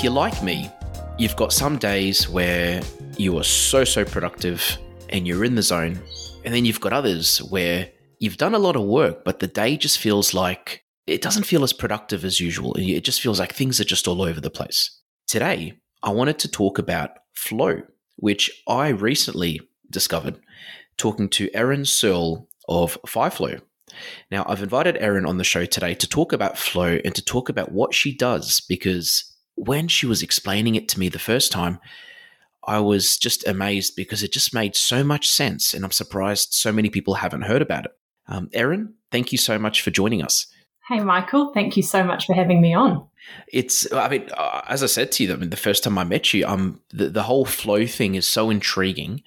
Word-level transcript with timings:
If 0.00 0.04
you're 0.04 0.14
like 0.14 0.42
me, 0.42 0.70
you've 1.18 1.36
got 1.36 1.52
some 1.52 1.76
days 1.76 2.26
where 2.26 2.80
you 3.18 3.36
are 3.36 3.44
so, 3.44 3.84
so 3.84 4.02
productive 4.02 4.78
and 5.10 5.28
you're 5.28 5.44
in 5.44 5.56
the 5.56 5.62
zone. 5.62 6.00
And 6.42 6.54
then 6.54 6.64
you've 6.64 6.80
got 6.80 6.94
others 6.94 7.36
where 7.42 7.90
you've 8.18 8.38
done 8.38 8.54
a 8.54 8.58
lot 8.58 8.76
of 8.76 8.84
work, 8.84 9.26
but 9.26 9.40
the 9.40 9.46
day 9.46 9.76
just 9.76 9.98
feels 9.98 10.32
like 10.32 10.86
it 11.06 11.20
doesn't 11.20 11.42
feel 11.42 11.62
as 11.62 11.74
productive 11.74 12.24
as 12.24 12.40
usual. 12.40 12.72
It 12.78 13.04
just 13.04 13.20
feels 13.20 13.38
like 13.38 13.52
things 13.52 13.78
are 13.78 13.84
just 13.84 14.08
all 14.08 14.22
over 14.22 14.40
the 14.40 14.48
place. 14.48 15.02
Today, 15.26 15.74
I 16.02 16.12
wanted 16.12 16.38
to 16.38 16.48
talk 16.48 16.78
about 16.78 17.10
flow, 17.34 17.82
which 18.16 18.50
I 18.66 18.88
recently 18.88 19.60
discovered 19.90 20.40
talking 20.96 21.28
to 21.28 21.50
Erin 21.52 21.84
Searle 21.84 22.48
of 22.70 22.96
WhaiFlow. 23.02 23.60
Now, 24.30 24.46
I've 24.48 24.62
invited 24.62 24.96
Erin 24.96 25.26
on 25.26 25.36
the 25.36 25.44
show 25.44 25.66
today 25.66 25.92
to 25.96 26.08
talk 26.08 26.32
about 26.32 26.56
flow 26.56 26.98
and 27.04 27.14
to 27.14 27.22
talk 27.22 27.50
about 27.50 27.72
what 27.72 27.92
she 27.92 28.16
does 28.16 28.62
because 28.66 29.29
when 29.60 29.88
she 29.88 30.06
was 30.06 30.22
explaining 30.22 30.74
it 30.74 30.88
to 30.88 30.98
me 30.98 31.08
the 31.08 31.18
first 31.18 31.52
time, 31.52 31.78
I 32.64 32.80
was 32.80 33.16
just 33.16 33.46
amazed 33.46 33.94
because 33.94 34.22
it 34.22 34.32
just 34.32 34.54
made 34.54 34.74
so 34.74 35.04
much 35.04 35.28
sense. 35.28 35.74
And 35.74 35.84
I'm 35.84 35.90
surprised 35.90 36.54
so 36.54 36.72
many 36.72 36.88
people 36.88 37.14
haven't 37.14 37.42
heard 37.42 37.62
about 37.62 37.86
it. 37.86 37.92
Um, 38.26 38.48
Erin, 38.52 38.94
thank 39.10 39.32
you 39.32 39.38
so 39.38 39.58
much 39.58 39.82
for 39.82 39.90
joining 39.90 40.22
us. 40.22 40.46
Hey, 40.88 41.00
Michael, 41.00 41.52
thank 41.52 41.76
you 41.76 41.82
so 41.82 42.02
much 42.02 42.26
for 42.26 42.34
having 42.34 42.60
me 42.60 42.74
on. 42.74 43.06
It's, 43.52 43.90
I 43.92 44.08
mean, 44.08 44.28
uh, 44.36 44.62
as 44.66 44.82
I 44.82 44.86
said 44.86 45.12
to 45.12 45.24
you, 45.24 45.32
I 45.32 45.36
mean, 45.36 45.50
the 45.50 45.56
first 45.56 45.84
time 45.84 45.98
I 45.98 46.04
met 46.04 46.32
you, 46.32 46.46
um, 46.46 46.80
the, 46.90 47.10
the 47.10 47.22
whole 47.24 47.44
flow 47.44 47.86
thing 47.86 48.14
is 48.14 48.26
so 48.26 48.50
intriguing. 48.50 49.22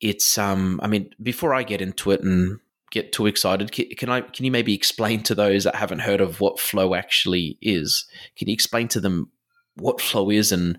It's, 0.00 0.36
um, 0.36 0.80
I 0.82 0.88
mean, 0.88 1.10
before 1.22 1.54
I 1.54 1.62
get 1.62 1.80
into 1.80 2.10
it 2.10 2.22
and 2.22 2.58
get 2.90 3.12
too 3.12 3.26
excited, 3.26 3.72
can, 3.72 3.86
can 3.96 4.08
I, 4.08 4.20
can 4.20 4.44
you 4.44 4.50
maybe 4.50 4.74
explain 4.74 5.22
to 5.24 5.34
those 5.34 5.64
that 5.64 5.76
haven't 5.76 6.00
heard 6.00 6.20
of 6.20 6.40
what 6.40 6.60
flow 6.60 6.94
actually 6.94 7.56
is? 7.62 8.04
Can 8.36 8.48
you 8.48 8.54
explain 8.54 8.88
to 8.88 9.00
them 9.00 9.30
what 9.76 10.00
flow 10.00 10.30
is 10.30 10.52
and 10.52 10.78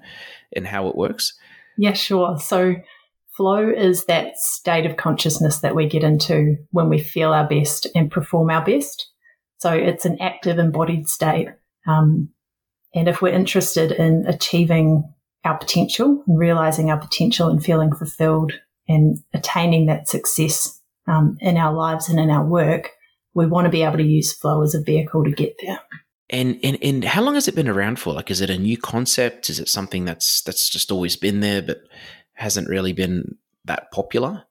and 0.55 0.67
how 0.67 0.87
it 0.87 0.95
works? 0.95 1.33
Yeah, 1.77 1.93
sure. 1.93 2.37
So 2.39 2.75
flow 3.35 3.69
is 3.69 4.05
that 4.05 4.37
state 4.37 4.85
of 4.85 4.97
consciousness 4.97 5.59
that 5.59 5.75
we 5.75 5.87
get 5.87 6.03
into 6.03 6.57
when 6.71 6.89
we 6.89 6.99
feel 6.99 7.33
our 7.33 7.47
best 7.47 7.87
and 7.95 8.11
perform 8.11 8.49
our 8.49 8.63
best. 8.63 9.09
So 9.59 9.71
it's 9.71 10.05
an 10.05 10.17
active 10.19 10.59
embodied 10.59 11.07
state. 11.07 11.49
Um, 11.87 12.29
and 12.93 13.07
if 13.07 13.21
we're 13.21 13.33
interested 13.33 13.91
in 13.91 14.25
achieving 14.27 15.03
our 15.45 15.57
potential 15.57 16.23
and 16.27 16.39
realizing 16.39 16.89
our 16.89 16.97
potential 16.97 17.47
and 17.47 17.63
feeling 17.63 17.93
fulfilled 17.93 18.53
and 18.87 19.17
attaining 19.33 19.85
that 19.85 20.07
success 20.07 20.81
um, 21.07 21.37
in 21.39 21.57
our 21.57 21.73
lives 21.73 22.09
and 22.09 22.19
in 22.19 22.29
our 22.29 22.45
work, 22.45 22.91
we 23.33 23.45
want 23.45 23.65
to 23.65 23.71
be 23.71 23.83
able 23.83 23.97
to 23.97 24.03
use 24.03 24.33
flow 24.33 24.63
as 24.63 24.73
a 24.73 24.81
vehicle 24.81 25.23
to 25.23 25.31
get 25.31 25.55
there. 25.61 25.79
And, 26.29 26.59
and 26.61 26.77
and 26.83 27.03
how 27.05 27.21
long 27.21 27.35
has 27.35 27.47
it 27.47 27.55
been 27.55 27.69
around 27.69 27.99
for? 27.99 28.13
Like, 28.13 28.29
is 28.29 28.41
it 28.41 28.49
a 28.49 28.57
new 28.57 28.77
concept? 28.77 29.49
Is 29.49 29.59
it 29.59 29.69
something 29.69 30.03
that's 30.03 30.41
that's 30.41 30.69
just 30.69 30.91
always 30.91 31.15
been 31.15 31.39
there, 31.39 31.61
but 31.61 31.77
hasn't 32.33 32.67
really 32.67 32.91
been 32.91 33.37
that 33.63 33.91
popular? 33.91 34.43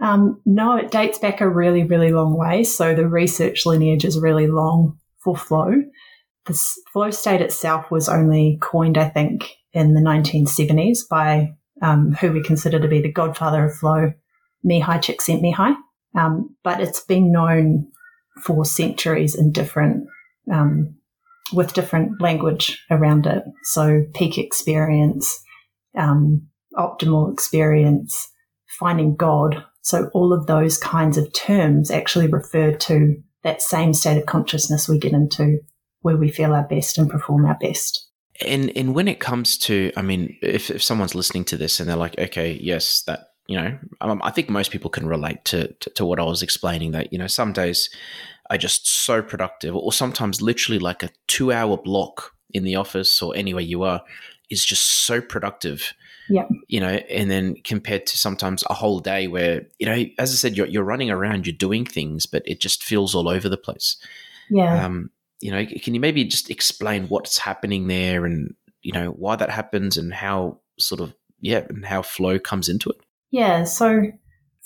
Um, 0.00 0.40
no, 0.44 0.76
it 0.76 0.90
dates 0.90 1.18
back 1.18 1.40
a 1.40 1.48
really, 1.48 1.84
really 1.84 2.12
long 2.12 2.36
way. 2.36 2.64
So 2.64 2.94
the 2.94 3.06
research 3.06 3.64
lineage 3.64 4.04
is 4.04 4.18
really 4.18 4.48
long 4.48 4.98
for 5.18 5.36
flow. 5.36 5.72
The 6.46 6.60
flow 6.92 7.10
state 7.12 7.40
itself 7.40 7.88
was 7.90 8.08
only 8.08 8.58
coined, 8.60 8.98
I 8.98 9.08
think, 9.08 9.48
in 9.72 9.94
the 9.94 10.00
1970s 10.00 11.08
by 11.08 11.54
um, 11.82 12.12
who 12.12 12.32
we 12.32 12.42
consider 12.42 12.80
to 12.80 12.88
be 12.88 13.00
the 13.00 13.12
godfather 13.12 13.64
of 13.64 13.76
flow, 13.76 14.12
Mihaly 14.66 14.98
Csikszentmihalyi. 14.98 15.76
Um, 16.18 16.56
but 16.64 16.80
it's 16.80 17.00
been 17.00 17.30
known 17.30 17.86
for 18.42 18.64
centuries 18.64 19.36
in 19.36 19.52
different 19.52 20.08
um, 20.52 20.96
with 21.52 21.74
different 21.74 22.20
language 22.20 22.82
around 22.90 23.26
it. 23.26 23.42
So 23.64 24.04
peak 24.14 24.38
experience, 24.38 25.42
um, 25.96 26.48
optimal 26.76 27.32
experience, 27.32 28.28
finding 28.78 29.16
God. 29.16 29.64
So 29.82 30.10
all 30.14 30.32
of 30.32 30.46
those 30.46 30.78
kinds 30.78 31.18
of 31.18 31.32
terms 31.32 31.90
actually 31.90 32.28
refer 32.28 32.72
to 32.72 33.16
that 33.42 33.62
same 33.62 33.92
state 33.92 34.18
of 34.18 34.26
consciousness 34.26 34.88
we 34.88 34.98
get 34.98 35.12
into 35.12 35.58
where 36.00 36.16
we 36.16 36.30
feel 36.30 36.52
our 36.52 36.66
best 36.66 36.98
and 36.98 37.10
perform 37.10 37.46
our 37.46 37.56
best. 37.60 38.08
And 38.40 38.76
and 38.76 38.94
when 38.94 39.08
it 39.08 39.20
comes 39.20 39.58
to, 39.58 39.92
I 39.96 40.02
mean, 40.02 40.36
if, 40.42 40.70
if 40.70 40.82
someone's 40.82 41.14
listening 41.14 41.44
to 41.46 41.56
this 41.56 41.78
and 41.80 41.88
they're 41.88 41.96
like, 41.96 42.18
okay, 42.18 42.58
yes, 42.60 43.02
that 43.02 43.28
you 43.46 43.56
know, 43.56 43.78
um, 44.00 44.20
I 44.24 44.30
think 44.30 44.48
most 44.48 44.70
people 44.70 44.90
can 44.90 45.06
relate 45.06 45.44
to, 45.46 45.68
to, 45.72 45.90
to 45.90 46.04
what 46.04 46.20
I 46.20 46.24
was 46.24 46.42
explaining. 46.42 46.92
That 46.92 47.12
you 47.12 47.18
know, 47.18 47.26
some 47.26 47.52
days 47.52 47.90
are 48.54 48.58
just 48.58 48.86
so 48.86 49.22
productive, 49.22 49.74
or 49.74 49.92
sometimes 49.92 50.42
literally 50.42 50.78
like 50.78 51.02
a 51.02 51.10
two 51.26 51.52
hour 51.52 51.76
block 51.76 52.32
in 52.50 52.64
the 52.64 52.76
office 52.76 53.22
or 53.22 53.34
anywhere 53.34 53.62
you 53.62 53.82
are 53.82 54.02
is 54.50 54.64
just 54.64 55.06
so 55.06 55.20
productive. 55.20 55.94
Yeah. 56.28 56.46
You 56.68 56.80
know, 56.80 56.88
and 56.88 57.30
then 57.30 57.56
compared 57.64 58.06
to 58.06 58.18
sometimes 58.18 58.62
a 58.68 58.74
whole 58.74 59.00
day 59.00 59.26
where, 59.26 59.62
you 59.78 59.86
know, 59.86 60.04
as 60.18 60.30
I 60.30 60.34
said, 60.34 60.56
you're, 60.56 60.66
you're 60.66 60.84
running 60.84 61.10
around, 61.10 61.46
you're 61.46 61.56
doing 61.56 61.84
things, 61.84 62.26
but 62.26 62.42
it 62.46 62.60
just 62.60 62.84
feels 62.84 63.14
all 63.14 63.28
over 63.28 63.48
the 63.48 63.56
place. 63.56 63.96
Yeah. 64.48 64.84
Um, 64.84 65.10
you 65.40 65.50
know, 65.50 65.66
can 65.82 65.94
you 65.94 66.00
maybe 66.00 66.24
just 66.24 66.50
explain 66.50 67.08
what's 67.08 67.38
happening 67.38 67.88
there 67.88 68.24
and, 68.24 68.54
you 68.82 68.92
know, 68.92 69.08
why 69.08 69.34
that 69.36 69.50
happens 69.50 69.96
and 69.96 70.14
how 70.14 70.60
sort 70.78 71.00
of, 71.00 71.14
yeah, 71.40 71.64
and 71.68 71.84
how 71.84 72.02
flow 72.02 72.38
comes 72.38 72.68
into 72.68 72.90
it? 72.90 72.96
Yeah. 73.30 73.64
So 73.64 74.12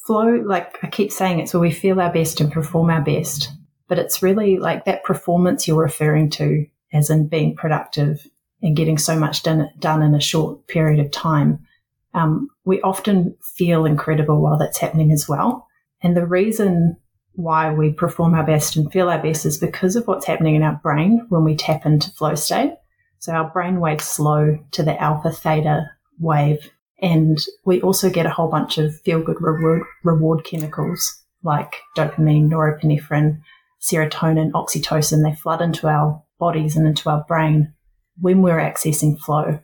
flow, 0.07 0.43
like 0.45 0.79
I 0.83 0.89
keep 0.89 1.11
saying, 1.11 1.41
it's 1.41 1.55
where 1.55 1.61
we 1.61 1.71
feel 1.71 2.01
our 2.01 2.13
best 2.13 2.41
and 2.41 2.53
perform 2.53 2.91
our 2.91 3.01
best 3.03 3.51
but 3.89 3.99
it's 3.99 4.23
really 4.23 4.59
like 4.59 4.85
that 4.85 5.05
performance 5.05 5.67
you're 5.67 5.83
referring 5.83 6.31
to 6.31 6.67
as 6.93 7.11
in 7.11 7.29
being 7.29 7.55
productive 7.55 8.27
and 8.63 8.77
getting 8.77 8.99
so 8.99 9.19
much 9.19 9.43
done, 9.43 9.71
done 9.79 10.03
in 10.03 10.15
a 10.15 10.21
short 10.21 10.67
period 10.67 11.05
of 11.05 11.11
time. 11.11 11.67
Um, 12.15 12.49
we 12.65 12.81
often 12.81 13.37
feel 13.43 13.85
incredible 13.85 14.41
while 14.41 14.59
that's 14.59 14.79
happening 14.79 15.13
as 15.13 15.29
well. 15.29 15.67
And 16.03 16.17
the 16.17 16.27
reason 16.27 16.97
why 17.35 17.73
we 17.73 17.93
perform 17.93 18.35
our 18.35 18.45
best 18.45 18.77
and 18.77 18.91
feel 18.91 19.11
our 19.11 19.23
best 19.23 19.45
is 19.45 19.59
because 19.59 19.95
of 19.95 20.07
what's 20.07 20.27
happening 20.27 20.55
in 20.55 20.63
our 20.63 20.81
brain 20.83 21.27
when 21.29 21.45
we 21.45 21.55
tap 21.55 21.85
into 21.85 22.11
flow 22.13 22.35
state. 22.35 22.73
So 23.19 23.33
our 23.33 23.51
brain 23.51 23.81
waves 23.81 24.07
slow 24.07 24.59
to 24.73 24.83
the 24.83 25.01
alpha 25.01 25.31
theta 25.31 25.91
wave. 26.19 26.71
And 27.03 27.39
we 27.65 27.83
also 27.83 28.09
get 28.09 28.25
a 28.25 28.31
whole 28.31 28.49
bunch 28.49 28.79
of 28.79 28.99
feel 29.03 29.21
good 29.23 29.41
reward, 29.41 29.83
reward 30.03 30.45
chemicals 30.45 31.23
like 31.43 31.77
dopamine, 31.97 32.49
norepinephrine, 32.49 33.41
serotonin, 33.87 34.51
oxytocin, 34.53 35.23
they 35.23 35.37
flood 35.37 35.63
into 35.63 35.87
our 35.87 36.23
bodies 36.39 36.77
and 36.77 36.87
into 36.87 37.09
our 37.09 37.25
brain 37.29 37.73
when 38.21 38.43
we're 38.43 38.59
accessing 38.59 39.19
flow. 39.19 39.59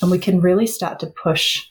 And 0.00 0.10
we 0.10 0.18
can 0.18 0.40
really 0.40 0.66
start 0.66 1.00
to 1.00 1.06
push 1.06 1.64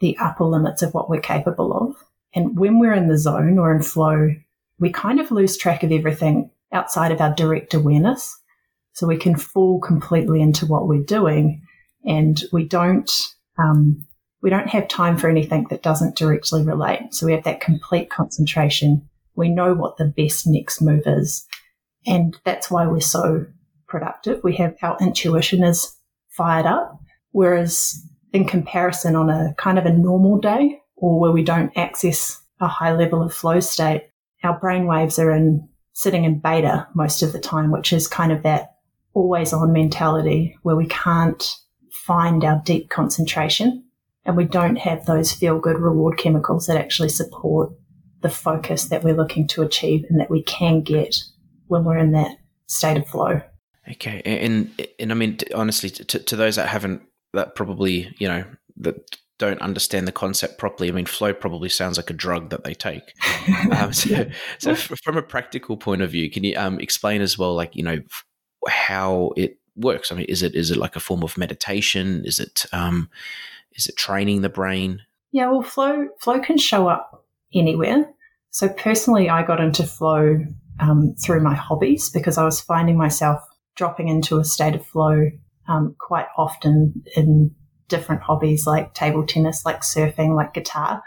the 0.00 0.16
upper 0.18 0.44
limits 0.44 0.82
of 0.82 0.92
what 0.92 1.08
we're 1.08 1.20
capable 1.20 1.72
of. 1.72 1.96
And 2.34 2.58
when 2.58 2.78
we're 2.78 2.92
in 2.92 3.08
the 3.08 3.18
zone 3.18 3.58
or 3.58 3.74
in 3.74 3.82
flow, 3.82 4.30
we 4.78 4.90
kind 4.90 5.20
of 5.20 5.30
lose 5.30 5.56
track 5.56 5.82
of 5.82 5.92
everything 5.92 6.50
outside 6.72 7.12
of 7.12 7.20
our 7.20 7.32
direct 7.32 7.74
awareness. 7.74 8.36
So 8.92 9.06
we 9.06 9.16
can 9.16 9.36
fall 9.36 9.80
completely 9.80 10.42
into 10.42 10.66
what 10.66 10.88
we're 10.88 11.02
doing 11.02 11.62
and 12.04 12.42
we 12.52 12.64
don't, 12.64 13.10
um, 13.58 14.04
we 14.42 14.50
don't 14.50 14.68
have 14.68 14.88
time 14.88 15.16
for 15.16 15.28
anything 15.28 15.66
that 15.70 15.82
doesn't 15.82 16.16
directly 16.16 16.62
relate. 16.62 17.14
So 17.14 17.26
we 17.26 17.32
have 17.32 17.44
that 17.44 17.60
complete 17.60 18.10
concentration 18.10 19.08
we 19.36 19.48
know 19.48 19.74
what 19.74 19.96
the 19.96 20.04
best 20.04 20.46
next 20.46 20.80
move 20.80 21.02
is. 21.06 21.46
And 22.06 22.36
that's 22.44 22.70
why 22.70 22.86
we're 22.86 23.00
so 23.00 23.46
productive. 23.88 24.40
We 24.42 24.56
have 24.56 24.74
our 24.82 24.96
intuition 25.00 25.64
is 25.64 25.94
fired 26.30 26.66
up. 26.66 27.00
Whereas 27.32 28.00
in 28.32 28.46
comparison 28.46 29.16
on 29.16 29.30
a 29.30 29.54
kind 29.58 29.78
of 29.78 29.86
a 29.86 29.92
normal 29.92 30.38
day 30.38 30.80
or 30.96 31.18
where 31.18 31.32
we 31.32 31.42
don't 31.42 31.76
access 31.76 32.40
a 32.60 32.68
high 32.68 32.92
level 32.92 33.22
of 33.22 33.34
flow 33.34 33.60
state, 33.60 34.08
our 34.42 34.58
brain 34.58 34.86
waves 34.86 35.18
are 35.18 35.30
in 35.30 35.68
sitting 35.92 36.24
in 36.24 36.40
beta 36.40 36.86
most 36.94 37.22
of 37.22 37.32
the 37.32 37.40
time, 37.40 37.70
which 37.70 37.92
is 37.92 38.08
kind 38.08 38.32
of 38.32 38.42
that 38.42 38.74
always 39.14 39.52
on 39.52 39.72
mentality 39.72 40.56
where 40.62 40.76
we 40.76 40.86
can't 40.86 41.56
find 41.90 42.44
our 42.44 42.60
deep 42.64 42.90
concentration 42.90 43.84
and 44.24 44.36
we 44.36 44.44
don't 44.44 44.76
have 44.76 45.06
those 45.06 45.32
feel 45.32 45.58
good 45.58 45.78
reward 45.78 46.18
chemicals 46.18 46.66
that 46.66 46.76
actually 46.76 47.08
support 47.08 47.72
the 48.24 48.30
focus 48.30 48.86
that 48.86 49.04
we're 49.04 49.14
looking 49.14 49.46
to 49.46 49.60
achieve 49.60 50.06
and 50.08 50.18
that 50.18 50.30
we 50.30 50.42
can 50.42 50.80
get 50.80 51.14
when 51.66 51.84
we're 51.84 51.98
in 51.98 52.12
that 52.12 52.38
state 52.66 52.96
of 52.96 53.06
flow. 53.06 53.42
Okay, 53.92 54.22
and 54.24 54.70
and 54.98 55.12
I 55.12 55.14
mean 55.14 55.38
honestly, 55.54 55.90
to, 55.90 56.18
to 56.18 56.34
those 56.34 56.56
that 56.56 56.68
haven't 56.68 57.02
that 57.34 57.54
probably 57.54 58.14
you 58.18 58.26
know 58.26 58.44
that 58.78 59.16
don't 59.38 59.60
understand 59.60 60.08
the 60.08 60.12
concept 60.12 60.56
properly. 60.56 60.88
I 60.88 60.92
mean, 60.92 61.04
flow 61.04 61.34
probably 61.34 61.68
sounds 61.68 61.98
like 61.98 62.08
a 62.08 62.14
drug 62.14 62.48
that 62.48 62.64
they 62.64 62.72
take. 62.72 63.12
um, 63.72 63.92
so, 63.92 64.26
so 64.58 64.74
from 64.74 65.18
a 65.18 65.22
practical 65.22 65.76
point 65.76 66.00
of 66.00 66.10
view, 66.10 66.30
can 66.30 66.44
you 66.44 66.56
um, 66.56 66.80
explain 66.80 67.20
as 67.20 67.36
well, 67.36 67.54
like 67.54 67.76
you 67.76 67.82
know, 67.82 67.98
how 68.66 69.32
it 69.36 69.58
works? 69.76 70.10
I 70.10 70.14
mean, 70.14 70.26
is 70.30 70.42
it 70.42 70.54
is 70.54 70.70
it 70.70 70.78
like 70.78 70.96
a 70.96 71.00
form 71.00 71.22
of 71.22 71.36
meditation? 71.36 72.22
Is 72.24 72.40
it 72.40 72.64
um, 72.72 73.10
is 73.72 73.86
it 73.86 73.98
training 73.98 74.40
the 74.40 74.48
brain? 74.48 75.02
Yeah, 75.30 75.50
well, 75.50 75.62
flow 75.62 76.08
flow 76.20 76.40
can 76.40 76.56
show 76.56 76.88
up 76.88 77.26
anywhere. 77.54 78.13
So 78.54 78.68
personally, 78.68 79.28
I 79.28 79.42
got 79.42 79.60
into 79.60 79.82
flow 79.82 80.38
um, 80.78 81.16
through 81.20 81.42
my 81.42 81.56
hobbies 81.56 82.08
because 82.08 82.38
I 82.38 82.44
was 82.44 82.60
finding 82.60 82.96
myself 82.96 83.42
dropping 83.74 84.06
into 84.06 84.38
a 84.38 84.44
state 84.44 84.76
of 84.76 84.86
flow 84.86 85.28
um, 85.66 85.96
quite 85.98 86.26
often 86.38 87.02
in 87.16 87.50
different 87.88 88.22
hobbies 88.22 88.64
like 88.64 88.94
table 88.94 89.26
tennis, 89.26 89.64
like 89.64 89.80
surfing, 89.80 90.36
like 90.36 90.54
guitar. 90.54 91.02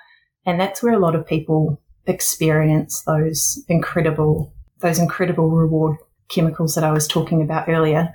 And 0.46 0.60
that's 0.60 0.84
where 0.84 0.92
a 0.92 1.00
lot 1.00 1.16
of 1.16 1.26
people 1.26 1.82
experience 2.06 3.04
those 3.04 3.64
incredible, 3.70 4.54
those 4.80 5.00
incredible 5.00 5.50
reward 5.50 5.96
chemicals 6.28 6.76
that 6.76 6.84
I 6.84 6.92
was 6.92 7.08
talking 7.08 7.42
about 7.42 7.70
earlier. 7.70 8.14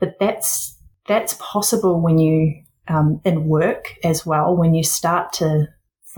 But 0.00 0.18
that's, 0.18 0.76
that's 1.06 1.36
possible 1.38 2.00
when 2.00 2.18
you, 2.18 2.60
um, 2.88 3.20
in 3.24 3.44
work 3.44 3.94
as 4.02 4.26
well, 4.26 4.56
when 4.56 4.74
you 4.74 4.82
start 4.82 5.32
to 5.34 5.68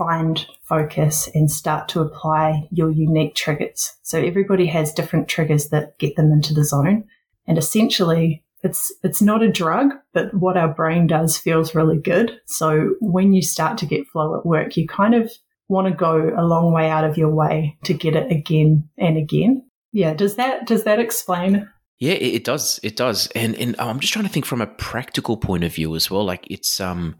find 0.01 0.47
focus 0.63 1.29
and 1.35 1.51
start 1.51 1.87
to 1.89 2.01
apply 2.01 2.67
your 2.71 2.89
unique 2.89 3.35
triggers. 3.35 3.93
So 4.01 4.19
everybody 4.19 4.65
has 4.67 4.93
different 4.93 5.27
triggers 5.27 5.69
that 5.69 5.97
get 5.99 6.15
them 6.15 6.31
into 6.31 6.53
the 6.53 6.63
zone. 6.63 7.03
And 7.47 7.57
essentially 7.57 8.43
it's 8.63 8.91
it's 9.03 9.21
not 9.21 9.43
a 9.43 9.51
drug, 9.51 9.93
but 10.13 10.33
what 10.33 10.57
our 10.57 10.67
brain 10.67 11.07
does 11.07 11.37
feels 11.37 11.75
really 11.75 11.99
good. 11.99 12.39
So 12.47 12.95
when 12.99 13.33
you 13.33 13.41
start 13.41 13.77
to 13.79 13.85
get 13.85 14.07
flow 14.07 14.37
at 14.37 14.45
work, 14.45 14.77
you 14.77 14.87
kind 14.87 15.15
of 15.15 15.31
want 15.67 15.87
to 15.87 15.93
go 15.93 16.31
a 16.37 16.45
long 16.45 16.73
way 16.73 16.89
out 16.89 17.03
of 17.03 17.17
your 17.17 17.33
way 17.33 17.77
to 17.85 17.93
get 17.93 18.15
it 18.15 18.31
again 18.31 18.89
and 18.97 19.17
again. 19.17 19.63
Yeah, 19.91 20.13
does 20.13 20.35
that 20.35 20.67
does 20.67 20.83
that 20.83 20.99
explain? 20.99 21.69
Yeah, 21.99 22.13
it, 22.13 22.43
does. 22.43 22.79
It 22.81 22.95
does. 22.95 23.27
And 23.35 23.55
and 23.57 23.75
I'm 23.77 23.99
just 23.99 24.11
trying 24.11 24.25
to 24.25 24.31
think 24.31 24.45
from 24.45 24.59
a 24.59 24.65
practical 24.65 25.37
point 25.37 25.63
of 25.63 25.75
view 25.75 25.95
as 25.95 26.09
well. 26.09 26.25
Like 26.25 26.47
it's 26.49 26.79
um 26.79 27.15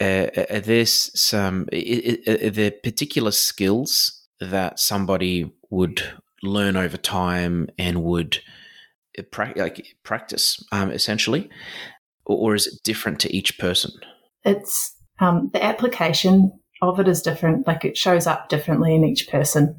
uh, 0.00 0.26
are 0.50 0.60
there 0.60 0.86
some 0.86 1.68
are 1.72 2.50
there 2.50 2.70
particular 2.70 3.30
skills 3.30 4.26
that 4.40 4.78
somebody 4.78 5.50
would 5.70 6.02
learn 6.42 6.76
over 6.76 6.96
time 6.96 7.68
and 7.78 8.02
would 8.02 8.40
pra- 9.30 9.54
like 9.56 9.96
practice 10.02 10.62
um, 10.72 10.90
essentially, 10.90 11.48
or, 12.26 12.52
or, 12.52 12.54
is 12.54 12.66
it 12.66 12.82
different 12.82 13.20
to 13.20 13.34
each 13.34 13.58
person? 13.58 13.92
It's 14.44 14.94
um, 15.20 15.50
the 15.52 15.62
application 15.62 16.52
of 16.82 17.00
it 17.00 17.08
is 17.08 17.22
different. 17.22 17.66
Like 17.66 17.84
it 17.84 17.96
shows 17.96 18.26
up 18.26 18.48
differently 18.48 18.94
in 18.94 19.04
each 19.04 19.28
person, 19.28 19.76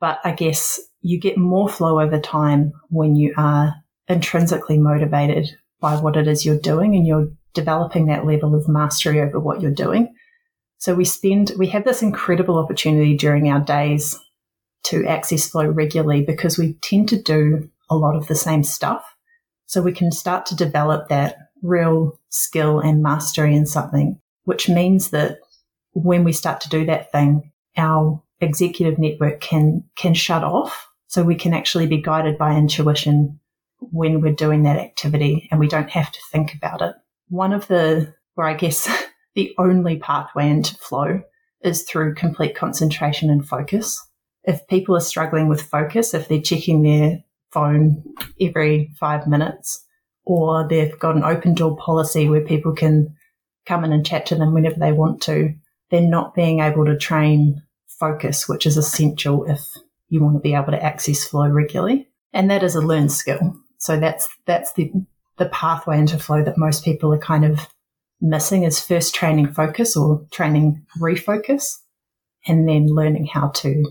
but 0.00 0.18
I 0.24 0.32
guess 0.32 0.80
you 1.02 1.20
get 1.20 1.38
more 1.38 1.68
flow 1.68 2.00
over 2.00 2.18
time 2.18 2.72
when 2.88 3.16
you 3.16 3.34
are 3.36 3.74
intrinsically 4.08 4.78
motivated 4.78 5.48
by 5.80 5.96
what 5.96 6.16
it 6.16 6.26
is 6.26 6.44
you're 6.44 6.58
doing 6.58 6.94
and 6.94 7.06
you're 7.06 7.28
developing 7.54 8.06
that 8.06 8.26
level 8.26 8.54
of 8.54 8.68
mastery 8.68 9.20
over 9.20 9.38
what 9.38 9.60
you're 9.60 9.70
doing. 9.70 10.14
So 10.78 10.94
we 10.94 11.04
spend, 11.04 11.52
we 11.58 11.66
have 11.68 11.84
this 11.84 12.02
incredible 12.02 12.58
opportunity 12.58 13.16
during 13.16 13.50
our 13.50 13.60
days 13.60 14.18
to 14.84 15.06
access 15.06 15.48
flow 15.48 15.66
regularly 15.66 16.22
because 16.22 16.56
we 16.56 16.78
tend 16.82 17.08
to 17.10 17.20
do 17.20 17.68
a 17.90 17.96
lot 17.96 18.16
of 18.16 18.28
the 18.28 18.34
same 18.34 18.64
stuff. 18.64 19.04
So 19.66 19.82
we 19.82 19.92
can 19.92 20.10
start 20.10 20.46
to 20.46 20.56
develop 20.56 21.08
that 21.08 21.36
real 21.62 22.18
skill 22.30 22.80
and 22.80 23.02
mastery 23.02 23.54
in 23.54 23.66
something, 23.66 24.18
which 24.44 24.68
means 24.68 25.10
that 25.10 25.38
when 25.92 26.24
we 26.24 26.32
start 26.32 26.60
to 26.62 26.68
do 26.68 26.86
that 26.86 27.12
thing, 27.12 27.52
our 27.76 28.22
executive 28.40 28.98
network 28.98 29.40
can, 29.40 29.84
can 29.96 30.14
shut 30.14 30.42
off. 30.42 30.88
So 31.08 31.22
we 31.22 31.34
can 31.34 31.52
actually 31.52 31.86
be 31.86 32.00
guided 32.00 32.38
by 32.38 32.56
intuition 32.56 33.38
when 33.80 34.20
we're 34.20 34.32
doing 34.32 34.62
that 34.62 34.78
activity 34.78 35.48
and 35.50 35.60
we 35.60 35.68
don't 35.68 35.90
have 35.90 36.10
to 36.10 36.18
think 36.32 36.54
about 36.54 36.82
it. 36.82 36.94
One 37.30 37.52
of 37.52 37.66
the, 37.68 38.14
or 38.36 38.44
I 38.44 38.54
guess 38.54 38.86
the 39.34 39.54
only 39.58 39.96
pathway 39.98 40.50
into 40.50 40.76
flow 40.76 41.22
is 41.62 41.82
through 41.82 42.14
complete 42.14 42.54
concentration 42.54 43.30
and 43.30 43.46
focus. 43.46 44.06
If 44.44 44.66
people 44.68 44.96
are 44.96 45.00
struggling 45.00 45.48
with 45.48 45.62
focus, 45.62 46.14
if 46.14 46.28
they're 46.28 46.40
checking 46.40 46.82
their 46.82 47.20
phone 47.50 48.04
every 48.40 48.90
five 48.98 49.26
minutes, 49.26 49.84
or 50.24 50.66
they've 50.68 50.98
got 50.98 51.16
an 51.16 51.24
open 51.24 51.54
door 51.54 51.76
policy 51.76 52.28
where 52.28 52.40
people 52.40 52.72
can 52.72 53.14
come 53.66 53.84
in 53.84 53.92
and 53.92 54.06
chat 54.06 54.26
to 54.26 54.34
them 54.34 54.54
whenever 54.54 54.76
they 54.78 54.92
want 54.92 55.20
to. 55.22 55.54
They're 55.90 56.00
not 56.00 56.34
being 56.34 56.60
able 56.60 56.84
to 56.86 56.96
train 56.96 57.62
focus, 57.86 58.48
which 58.48 58.66
is 58.66 58.76
essential 58.76 59.44
if 59.44 59.60
you 60.08 60.22
want 60.22 60.36
to 60.36 60.40
be 60.40 60.54
able 60.54 60.72
to 60.72 60.82
access 60.82 61.24
flow 61.24 61.48
regularly. 61.48 62.08
And 62.32 62.50
that 62.50 62.62
is 62.62 62.74
a 62.74 62.80
learned 62.80 63.12
skill. 63.12 63.56
So 63.78 63.98
that's, 63.98 64.28
that's 64.46 64.72
the, 64.74 64.92
the 65.40 65.48
pathway 65.48 65.98
into 65.98 66.18
flow 66.18 66.44
that 66.44 66.58
most 66.58 66.84
people 66.84 67.12
are 67.12 67.18
kind 67.18 67.44
of 67.44 67.66
missing 68.20 68.62
is 68.62 68.78
first 68.78 69.14
training 69.14 69.52
focus 69.52 69.96
or 69.96 70.24
training 70.30 70.86
refocus 71.00 71.78
and 72.46 72.68
then 72.68 72.86
learning 72.86 73.26
how 73.26 73.48
to 73.48 73.84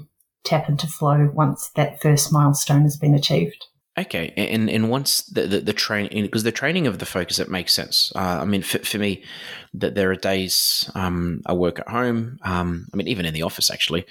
tap 0.45 0.69
into 0.69 0.87
flow 0.87 1.29
once 1.33 1.71
that 1.75 2.01
first 2.01 2.31
milestone 2.31 2.83
has 2.83 2.95
been 2.95 3.15
achieved. 3.15 3.65
Okay, 3.97 4.31
and 4.37 4.69
and 4.69 4.89
once 4.89 5.23
the 5.23 5.45
the, 5.45 5.59
the 5.59 5.73
training 5.73 6.23
because 6.23 6.43
the 6.43 6.53
training 6.53 6.87
of 6.87 6.99
the 6.99 7.05
focus 7.05 7.37
it 7.37 7.49
makes 7.49 7.73
sense. 7.73 8.13
Uh, 8.15 8.39
I 8.41 8.45
mean, 8.45 8.61
for, 8.61 8.79
for 8.79 8.97
me, 8.97 9.25
that 9.73 9.95
there 9.95 10.09
are 10.11 10.15
days 10.15 10.89
um, 10.95 11.41
I 11.45 11.53
work 11.53 11.79
at 11.79 11.89
home. 11.89 12.37
Um, 12.43 12.87
I 12.93 12.97
mean, 12.97 13.09
even 13.09 13.25
in 13.25 13.33
the 13.33 13.41
office, 13.41 13.69
actually, 13.69 14.05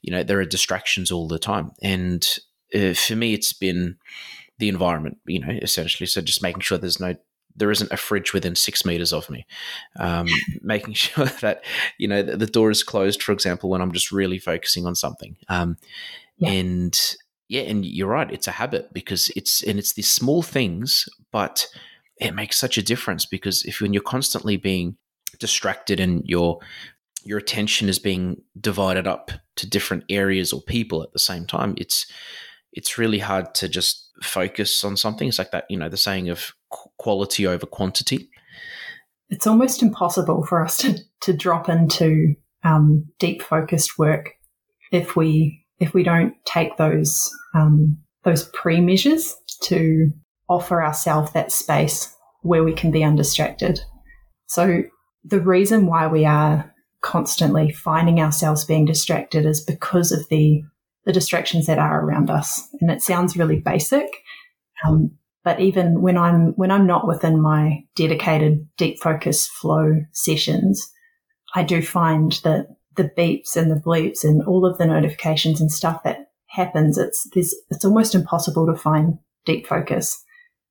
you 0.00 0.12
know, 0.12 0.22
there 0.22 0.40
are 0.40 0.46
distractions 0.46 1.10
all 1.10 1.28
the 1.28 1.38
time, 1.38 1.72
and 1.82 2.26
uh, 2.74 2.94
for 2.94 3.16
me, 3.16 3.34
it's 3.34 3.52
been 3.52 3.98
the 4.58 4.68
environment. 4.68 5.18
You 5.26 5.40
know, 5.40 5.58
essentially, 5.62 6.06
so 6.06 6.20
just 6.20 6.42
making 6.42 6.60
sure 6.60 6.78
there's 6.78 7.00
no 7.00 7.14
there 7.56 7.70
isn't 7.70 7.92
a 7.92 7.96
fridge 7.96 8.32
within 8.32 8.56
six 8.56 8.84
meters 8.84 9.12
of 9.12 9.30
me. 9.30 9.46
Um, 9.96 10.26
making 10.62 10.94
sure 10.94 11.26
that 11.40 11.64
you 11.98 12.08
know 12.08 12.22
the, 12.22 12.36
the, 12.36 12.46
door 12.46 12.70
is 12.70 12.82
closed, 12.82 13.22
for 13.22 13.32
example, 13.32 13.70
when 13.70 13.80
I'm 13.80 13.92
just 13.92 14.12
really 14.12 14.38
focusing 14.38 14.86
on 14.86 14.94
something. 14.94 15.36
Um, 15.48 15.76
yeah. 16.38 16.50
And 16.50 17.16
yeah, 17.48 17.62
and 17.62 17.84
you're 17.84 18.08
right, 18.08 18.32
it's 18.32 18.48
a 18.48 18.52
habit 18.52 18.92
because 18.92 19.30
it's 19.36 19.62
and 19.62 19.78
it's 19.78 19.92
these 19.92 20.10
small 20.10 20.42
things, 20.42 21.08
but 21.30 21.66
it 22.16 22.34
makes 22.34 22.56
such 22.56 22.78
a 22.78 22.82
difference 22.82 23.26
because 23.26 23.64
if 23.64 23.80
when 23.80 23.92
you're 23.92 24.02
constantly 24.02 24.56
being 24.56 24.96
distracted 25.38 26.00
and 26.00 26.22
your 26.24 26.58
your 27.24 27.38
attention 27.38 27.88
is 27.88 27.98
being 27.98 28.42
divided 28.60 29.06
up 29.06 29.30
to 29.56 29.68
different 29.68 30.04
areas 30.08 30.52
or 30.52 30.60
people 30.62 31.02
at 31.02 31.12
the 31.12 31.18
same 31.18 31.46
time, 31.46 31.74
it's 31.76 32.06
it's 32.72 32.98
really 32.98 33.20
hard 33.20 33.54
to 33.54 33.68
just 33.68 34.03
focus 34.22 34.84
on 34.84 34.96
something. 34.96 35.28
It's 35.28 35.38
like 35.38 35.50
that, 35.50 35.64
you 35.68 35.76
know, 35.76 35.88
the 35.88 35.96
saying 35.96 36.28
of 36.28 36.52
quality 36.98 37.46
over 37.46 37.66
quantity. 37.66 38.30
It's 39.30 39.46
almost 39.46 39.82
impossible 39.82 40.44
for 40.46 40.62
us 40.62 40.76
to, 40.78 40.98
to 41.22 41.32
drop 41.32 41.68
into 41.68 42.34
um, 42.62 43.06
deep 43.18 43.42
focused 43.42 43.98
work 43.98 44.30
if 44.92 45.16
we 45.16 45.64
if 45.80 45.92
we 45.92 46.02
don't 46.02 46.34
take 46.44 46.76
those 46.76 47.30
um, 47.54 47.98
those 48.22 48.44
pre 48.44 48.80
measures 48.80 49.34
to 49.62 50.10
offer 50.48 50.82
ourselves 50.82 51.32
that 51.32 51.52
space 51.52 52.14
where 52.42 52.64
we 52.64 52.72
can 52.72 52.90
be 52.90 53.02
undistracted. 53.02 53.80
So 54.46 54.82
the 55.24 55.40
reason 55.40 55.86
why 55.86 56.06
we 56.06 56.24
are 56.24 56.72
constantly 57.00 57.70
finding 57.70 58.20
ourselves 58.20 58.64
being 58.64 58.84
distracted 58.84 59.46
is 59.46 59.60
because 59.60 60.12
of 60.12 60.28
the 60.28 60.62
the 61.04 61.12
distractions 61.12 61.66
that 61.66 61.78
are 61.78 62.04
around 62.04 62.30
us. 62.30 62.68
And 62.80 62.90
it 62.90 63.02
sounds 63.02 63.36
really 63.36 63.60
basic, 63.60 64.08
um, 64.84 65.12
but 65.44 65.60
even 65.60 66.00
when 66.00 66.16
I'm 66.16 66.54
when 66.54 66.70
I'm 66.70 66.86
not 66.86 67.06
within 67.06 67.40
my 67.40 67.84
dedicated 67.94 68.66
deep 68.76 68.98
focus 69.00 69.46
flow 69.46 70.00
sessions, 70.12 70.90
I 71.54 71.62
do 71.62 71.82
find 71.82 72.32
that 72.44 72.68
the 72.96 73.10
beeps 73.16 73.56
and 73.56 73.70
the 73.70 73.80
bleeps 73.80 74.24
and 74.24 74.42
all 74.44 74.64
of 74.64 74.78
the 74.78 74.86
notifications 74.86 75.60
and 75.60 75.70
stuff 75.70 76.02
that 76.04 76.30
happens, 76.46 76.96
it's 76.96 77.28
it's 77.34 77.84
almost 77.84 78.14
impossible 78.14 78.66
to 78.66 78.76
find 78.76 79.18
deep 79.44 79.66
focus. 79.66 80.22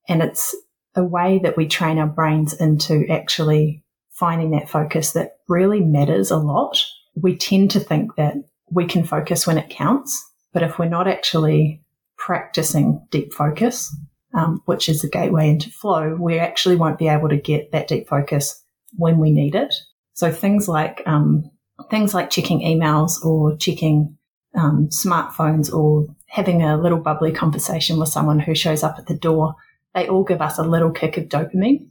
And 0.09 0.23
it's 0.23 0.55
a 0.95 1.03
way 1.03 1.39
that 1.43 1.55
we 1.55 1.67
train 1.67 1.99
our 1.99 2.07
brains 2.07 2.53
into 2.53 3.05
actually 3.09 3.83
finding 4.11 4.51
that 4.51 4.69
focus 4.69 5.11
that 5.11 5.37
really 5.47 5.81
matters 5.81 6.31
a 6.31 6.37
lot. 6.37 6.83
We 7.15 7.37
tend 7.37 7.71
to 7.71 7.79
think 7.79 8.15
that 8.15 8.35
we 8.73 8.85
can 8.85 9.03
focus 9.03 9.45
when 9.45 9.57
it 9.57 9.69
counts, 9.69 10.23
but 10.53 10.63
if 10.63 10.79
we're 10.79 10.89
not 10.89 11.07
actually 11.07 11.83
practicing 12.17 13.05
deep 13.11 13.33
focus, 13.33 13.95
um, 14.33 14.61
which 14.65 14.89
is 14.89 15.01
the 15.01 15.09
gateway 15.09 15.49
into 15.49 15.69
flow, 15.69 16.17
we 16.19 16.39
actually 16.39 16.75
won't 16.75 16.99
be 16.99 17.07
able 17.07 17.29
to 17.29 17.37
get 17.37 17.71
that 17.71 17.87
deep 17.87 18.07
focus 18.07 18.63
when 18.93 19.17
we 19.17 19.31
need 19.31 19.55
it. 19.55 19.73
So 20.13 20.31
things 20.31 20.67
like 20.67 21.01
um, 21.05 21.49
things 21.89 22.13
like 22.13 22.29
checking 22.29 22.61
emails 22.61 23.23
or 23.23 23.57
checking 23.57 24.17
um, 24.55 24.89
smartphones 24.89 25.73
or 25.73 26.07
having 26.27 26.63
a 26.63 26.77
little 26.77 26.99
bubbly 26.99 27.31
conversation 27.31 27.99
with 27.99 28.09
someone 28.09 28.39
who 28.39 28.55
shows 28.55 28.83
up 28.83 28.95
at 28.97 29.07
the 29.07 29.17
door, 29.17 29.55
they 29.93 30.07
all 30.07 30.23
give 30.23 30.41
us 30.41 30.57
a 30.57 30.63
little 30.63 30.91
kick 30.91 31.17
of 31.17 31.25
dopamine, 31.25 31.87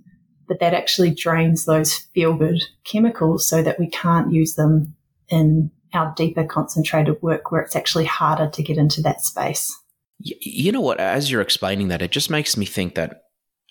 but 0.49 0.61
that 0.61 0.75
actually 0.75 1.15
drains 1.15 1.65
those 1.65 1.95
feel 2.15 2.35
good 2.35 2.63
chemicals 2.85 3.47
so 3.47 3.63
that 3.63 3.79
we 3.79 3.89
can't 3.89 4.33
use 4.33 4.55
them 4.55 4.95
in 5.29 5.71
our 5.95 6.13
deeper 6.17 6.45
concentrated 6.45 7.21
work 7.23 7.51
where 7.51 7.61
it's 7.61 7.77
actually 7.77 8.05
harder 8.05 8.49
to 8.49 8.63
get 8.63 8.79
into 8.79 9.03
that 9.03 9.23
space. 9.23 9.77
You 10.19 10.73
know 10.73 10.81
what? 10.81 11.01
As 11.01 11.31
you're 11.31 11.41
explaining 11.41 11.89
that, 11.89 12.03
it 12.03 12.13
just 12.13 12.31
makes 12.31 12.57
me 12.57 12.65
think 12.65 12.95
that 12.95 13.23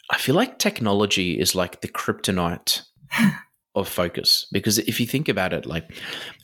I 0.10 0.18
feel 0.18 0.36
like 0.36 0.60
technology 0.60 1.40
is 1.40 1.56
like 1.56 1.82
the 1.82 1.88
kryptonite 1.88 2.82
of 3.74 3.88
focus. 3.88 4.48
Because 4.51 4.80
if 4.80 5.00
you 5.00 5.06
think 5.06 5.30
about 5.30 5.54
it 5.54 5.66
like 5.66 5.90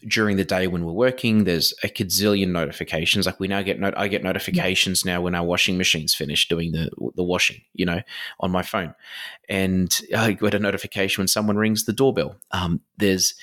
during 0.08 0.38
the 0.38 0.46
day 0.46 0.68
when 0.68 0.86
we're 0.86 0.94
working 0.94 1.44
there's 1.44 1.74
a 1.84 1.88
gazillion 1.88 2.50
notifications. 2.50 3.26
Like 3.26 3.40
we 3.40 3.50
now 3.50 3.62
get 3.62 3.80
not- 3.80 3.98
I 3.98 4.08
get 4.08 4.24
notifications 4.24 5.04
yeah. 5.04 5.14
now 5.14 5.22
when 5.22 5.36
our 5.36 5.46
washing 5.46 5.78
machine's 5.78 6.16
finished 6.16 6.50
doing 6.50 6.72
the 6.72 6.90
the 7.16 7.24
washing 7.24 7.62
you 7.74 7.86
know 7.86 8.02
on 8.40 8.52
my 8.52 8.62
phone. 8.62 8.96
And 9.50 10.00
I 10.16 10.34
get 10.34 10.54
a 10.54 10.60
notification 10.60 11.22
when 11.22 11.28
someone 11.28 11.58
rings 11.58 11.84
the 11.84 11.94
doorbell. 11.94 12.38
Um, 12.52 12.80
there's 12.98 13.34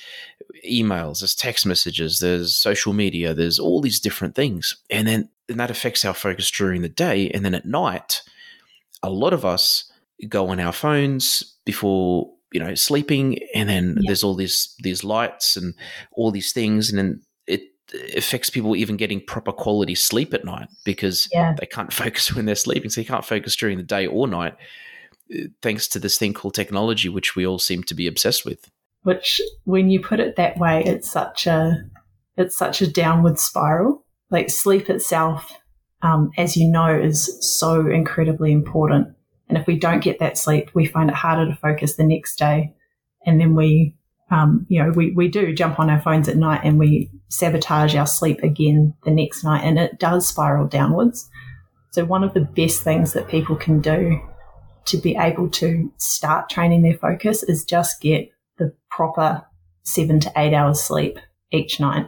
emails 0.67 1.21
there's 1.21 1.35
text 1.35 1.67
messages 1.67 2.19
there's 2.21 2.55
social 2.55 2.93
media 2.93 3.35
there's 3.35 3.59
all 3.59 3.83
these 3.83 4.01
different 4.01 4.35
things. 4.35 4.77
And 4.89 5.07
then 5.07 5.29
and 5.49 5.61
that 5.61 5.71
affects 5.71 6.07
our 6.07 6.15
focus 6.15 6.51
during 6.51 6.81
the 6.81 6.89
day. 6.89 7.29
And 7.31 7.45
then 7.45 7.55
at 7.55 7.67
night 7.67 8.23
a 9.03 9.11
lot 9.11 9.35
of 9.35 9.45
us 9.45 9.93
go 10.29 10.49
on 10.49 10.59
our 10.59 10.73
phones 10.73 11.55
before 11.67 12.34
you 12.55 12.61
know 12.61 12.75
sleeping 12.75 13.39
and 13.53 13.69
then 13.69 13.97
yeah. 13.99 14.09
there's 14.09 14.23
all 14.23 14.35
these 14.35 14.75
these 14.83 15.05
lights 15.05 15.57
and 15.57 15.75
all 16.13 16.31
these 16.31 16.53
things 16.53 16.89
and 16.89 16.99
then 16.99 17.21
it 17.47 17.63
affects 18.17 18.49
people 18.49 18.77
even 18.77 18.97
getting 18.97 19.21
proper 19.21 19.53
quality 19.53 19.95
sleep 19.95 20.33
at 20.33 20.45
night 20.45 20.69
because 20.85 21.29
yeah. 21.33 21.55
they 21.59 21.67
can't 21.67 21.93
focus 22.03 22.33
when 22.33 22.47
they're 22.47 22.55
sleeping 22.55 22.89
so 22.89 23.01
you 23.01 23.07
can't 23.07 23.25
focus 23.25 23.57
during 23.57 23.77
the 23.77 23.83
day 23.83 24.07
or 24.07 24.27
night 24.29 24.55
uh, 25.35 25.43
thanks 25.61 25.89
to 25.89 25.99
this 25.99 26.17
thing 26.17 26.33
called 26.33 26.55
technology 26.55 27.09
which 27.09 27.35
we 27.35 27.45
all 27.45 27.59
seem 27.59 27.83
to 27.83 27.95
be 27.95 28.07
obsessed 28.07 28.47
with 28.47 28.71
which 29.03 29.43
when 29.65 29.91
you 29.91 30.01
put 30.01 30.21
it 30.21 30.37
that 30.37 30.57
way 30.57 30.83
it's 30.85 31.11
such 31.11 31.47
a 31.49 31.85
it's 32.37 32.57
such 32.57 32.81
a 32.81 32.91
downward 32.91 33.39
spiral 33.39 34.05
like 34.31 34.49
sleep 34.49 34.89
itself 34.89 35.59
um, 36.03 36.31
as 36.39 36.57
you 36.57 36.71
know 36.71 36.95
is 36.97 37.37
so 37.41 37.89
incredibly 37.89 38.53
important 38.53 39.09
and 39.49 39.59
if 39.59 39.67
we 39.67 39.79
don't 39.79 40.03
get 40.03 40.19
that 40.19 40.39
sleep, 40.39 40.71
we 40.75 40.87
find 40.87 41.11
it 41.11 41.17
harder 41.17 41.47
to 41.47 41.57
focus 41.57 41.97
the 41.97 42.05
next 42.05 42.37
day. 42.37 42.73
And 43.27 43.41
then 43.41 43.55
we, 43.55 43.97
um, 44.31 44.67
you 44.69 44.83
know, 44.83 44.91
we, 44.91 45.13
we 45.13 45.29
do 45.29 45.55
jump 45.55 45.79
on 45.79 45.91
our 45.91 46.01
phones 46.01 46.29
at 46.29 46.37
night 46.37 46.63
and 46.65 46.79
we 46.79 47.11
sabotage 47.29 47.95
our 47.95 48.07
sleep 48.07 48.43
again 48.43 48.95
the 49.05 49.11
next 49.11 49.45
night 49.45 49.63
and 49.65 49.79
it 49.79 49.99
does 49.99 50.29
spiral 50.29 50.67
downwards. 50.67 51.29
So 51.91 52.05
one 52.05 52.25
of 52.25 52.35
the 52.35 52.41
best 52.41 52.83
things 52.83 53.13
that 53.13 53.29
people 53.29 53.57
can 53.57 53.81
do 53.81 54.21
to 54.87 54.97
be 54.97 55.17
able 55.17 55.49
to 55.49 55.93
start 55.99 56.49
training 56.49 56.83
their 56.83 56.99
focus 56.99 57.43
is 57.43 57.65
just 57.65 58.01
get 58.01 58.31
the 58.59 58.75
proper 58.91 59.45
seven 59.83 60.21
to 60.21 60.33
eight 60.37 60.55
hours 60.55 60.81
sleep 60.81 61.19
each 61.53 61.81
night. 61.81 62.07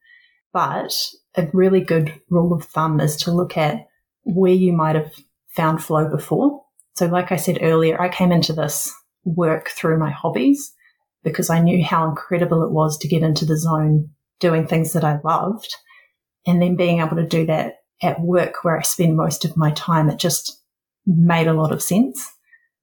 But 0.52 0.94
a 1.36 1.48
really 1.54 1.82
good 1.82 2.22
rule 2.30 2.54
of 2.54 2.66
thumb 2.66 3.00
is 3.00 3.16
to 3.18 3.32
look 3.32 3.58
at 3.58 3.88
where 4.24 4.54
you 4.54 4.74
might 4.74 4.96
have 4.96 5.12
found 5.50 5.84
flow 5.84 6.08
before. 6.10 6.64
So, 6.96 7.08
like 7.08 7.32
I 7.32 7.38
said 7.38 7.60
earlier, 7.62 8.00
I 8.00 8.10
came 8.10 8.32
into 8.32 8.54
this 8.54 8.94
work 9.26 9.70
through 9.70 9.98
my 9.98 10.12
hobbies 10.12 10.74
because 11.24 11.50
I 11.50 11.60
knew 11.60 11.84
how 11.84 12.08
incredible 12.08 12.64
it 12.64 12.72
was 12.72 12.98
to 13.00 13.08
get 13.08 13.24
into 13.24 13.46
the 13.46 13.58
zone 13.58 14.10
doing 14.40 14.68
things 14.68 14.94
that 14.94 15.04
I 15.04 15.20
loved. 15.24 15.76
And 16.46 16.62
then 16.62 16.76
being 16.76 17.00
able 17.00 17.16
to 17.16 17.26
do 17.26 17.46
that 17.46 17.78
at 18.02 18.20
work 18.20 18.64
where 18.64 18.78
I 18.78 18.82
spend 18.84 19.16
most 19.16 19.46
of 19.46 19.56
my 19.56 19.72
time, 19.72 20.10
it 20.10 20.20
just 20.20 20.62
made 21.06 21.48
a 21.48 21.54
lot 21.54 21.72
of 21.72 21.82
sense. 21.82 22.32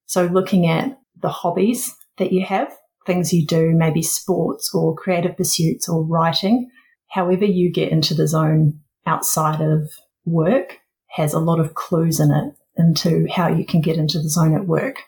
So, 0.07 0.27
looking 0.27 0.67
at 0.67 0.99
the 1.21 1.29
hobbies 1.29 1.95
that 2.19 2.33
you 2.33 2.45
have 2.45 2.75
things 3.07 3.33
you 3.33 3.47
do, 3.47 3.73
maybe 3.75 4.03
sports 4.03 4.71
or 4.75 4.95
creative 4.95 5.37
pursuits 5.37 5.89
or 5.89 6.05
writing, 6.05 6.71
however 7.09 7.45
you 7.45 7.73
get 7.73 7.91
into 7.91 8.15
the 8.15 8.29
zone 8.29 8.81
outside 9.07 9.61
of 9.61 9.91
work 10.25 10.79
has 11.11 11.33
a 11.33 11.41
lot 11.41 11.59
of 11.59 11.75
clues 11.75 12.21
in 12.21 12.31
it 12.31 12.55
into 12.77 13.27
how 13.31 13.49
you 13.49 13.65
can 13.65 13.81
get 13.81 13.97
into 13.97 14.19
the 14.19 14.29
zone 14.29 14.55
at 14.55 14.67
work. 14.67 15.03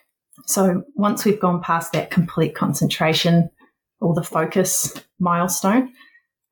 So 0.45 0.83
once 0.95 1.23
we've 1.23 1.39
gone 1.39 1.61
past 1.61 1.93
that 1.93 2.11
complete 2.11 2.55
concentration 2.55 3.49
or 4.01 4.13
the 4.13 4.23
focus 4.23 4.93
milestone, 5.19 5.93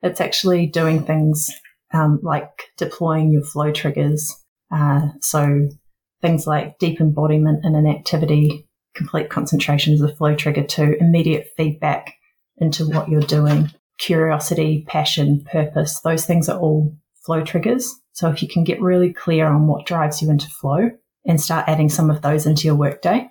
it's 0.02 0.22
actually 0.22 0.68
doing 0.68 1.04
things 1.04 1.50
um, 1.94 2.20
like 2.24 2.50
deploying 2.78 3.32
your 3.32 3.44
flow 3.44 3.72
triggers. 3.72 4.34
Uh, 4.74 5.10
so 5.20 5.68
things 6.22 6.48
like 6.48 6.80
deep 6.80 7.02
embodiment 7.02 7.66
in 7.66 7.76
an 7.76 7.88
activity, 7.88 8.68
complete 8.96 9.30
concentration 9.30 9.94
is 9.94 10.02
a 10.02 10.16
flow 10.16 10.36
trigger 10.36 10.64
to 10.64 10.98
immediate 11.00 11.52
feedback 11.58 12.16
into 12.58 12.88
what 12.88 13.10
you're 13.10 13.22
doing. 13.22 13.72
Curiosity, 14.00 14.86
passion, 14.88 15.44
purpose, 15.52 16.00
those 16.02 16.26
things 16.26 16.50
are 16.50 16.60
all 16.60 16.96
flow 17.26 17.44
triggers. 17.44 17.94
So 18.14 18.30
if 18.30 18.42
you 18.42 18.48
can 18.48 18.64
get 18.64 18.82
really 18.82 19.14
clear 19.14 19.48
on 19.48 19.68
what 19.68 19.86
drives 19.86 20.22
you 20.22 20.30
into 20.30 20.48
flow 20.48 20.90
and 21.26 21.40
start 21.40 21.68
adding 21.68 21.90
some 21.90 22.10
of 22.10 22.22
those 22.22 22.46
into 22.46 22.66
your 22.66 22.76
workday, 22.76 23.30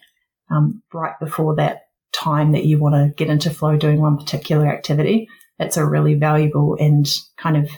um, 0.50 0.82
right 0.92 1.18
before 1.20 1.56
that 1.56 1.82
time 2.12 2.52
that 2.52 2.64
you 2.64 2.78
want 2.78 2.94
to 2.94 3.14
get 3.16 3.30
into 3.30 3.50
flow 3.50 3.76
doing 3.76 4.00
one 4.00 4.16
particular 4.16 4.66
activity, 4.66 5.28
it's 5.58 5.76
a 5.76 5.86
really 5.86 6.14
valuable 6.14 6.76
and 6.80 7.06
kind 7.36 7.56
of 7.56 7.68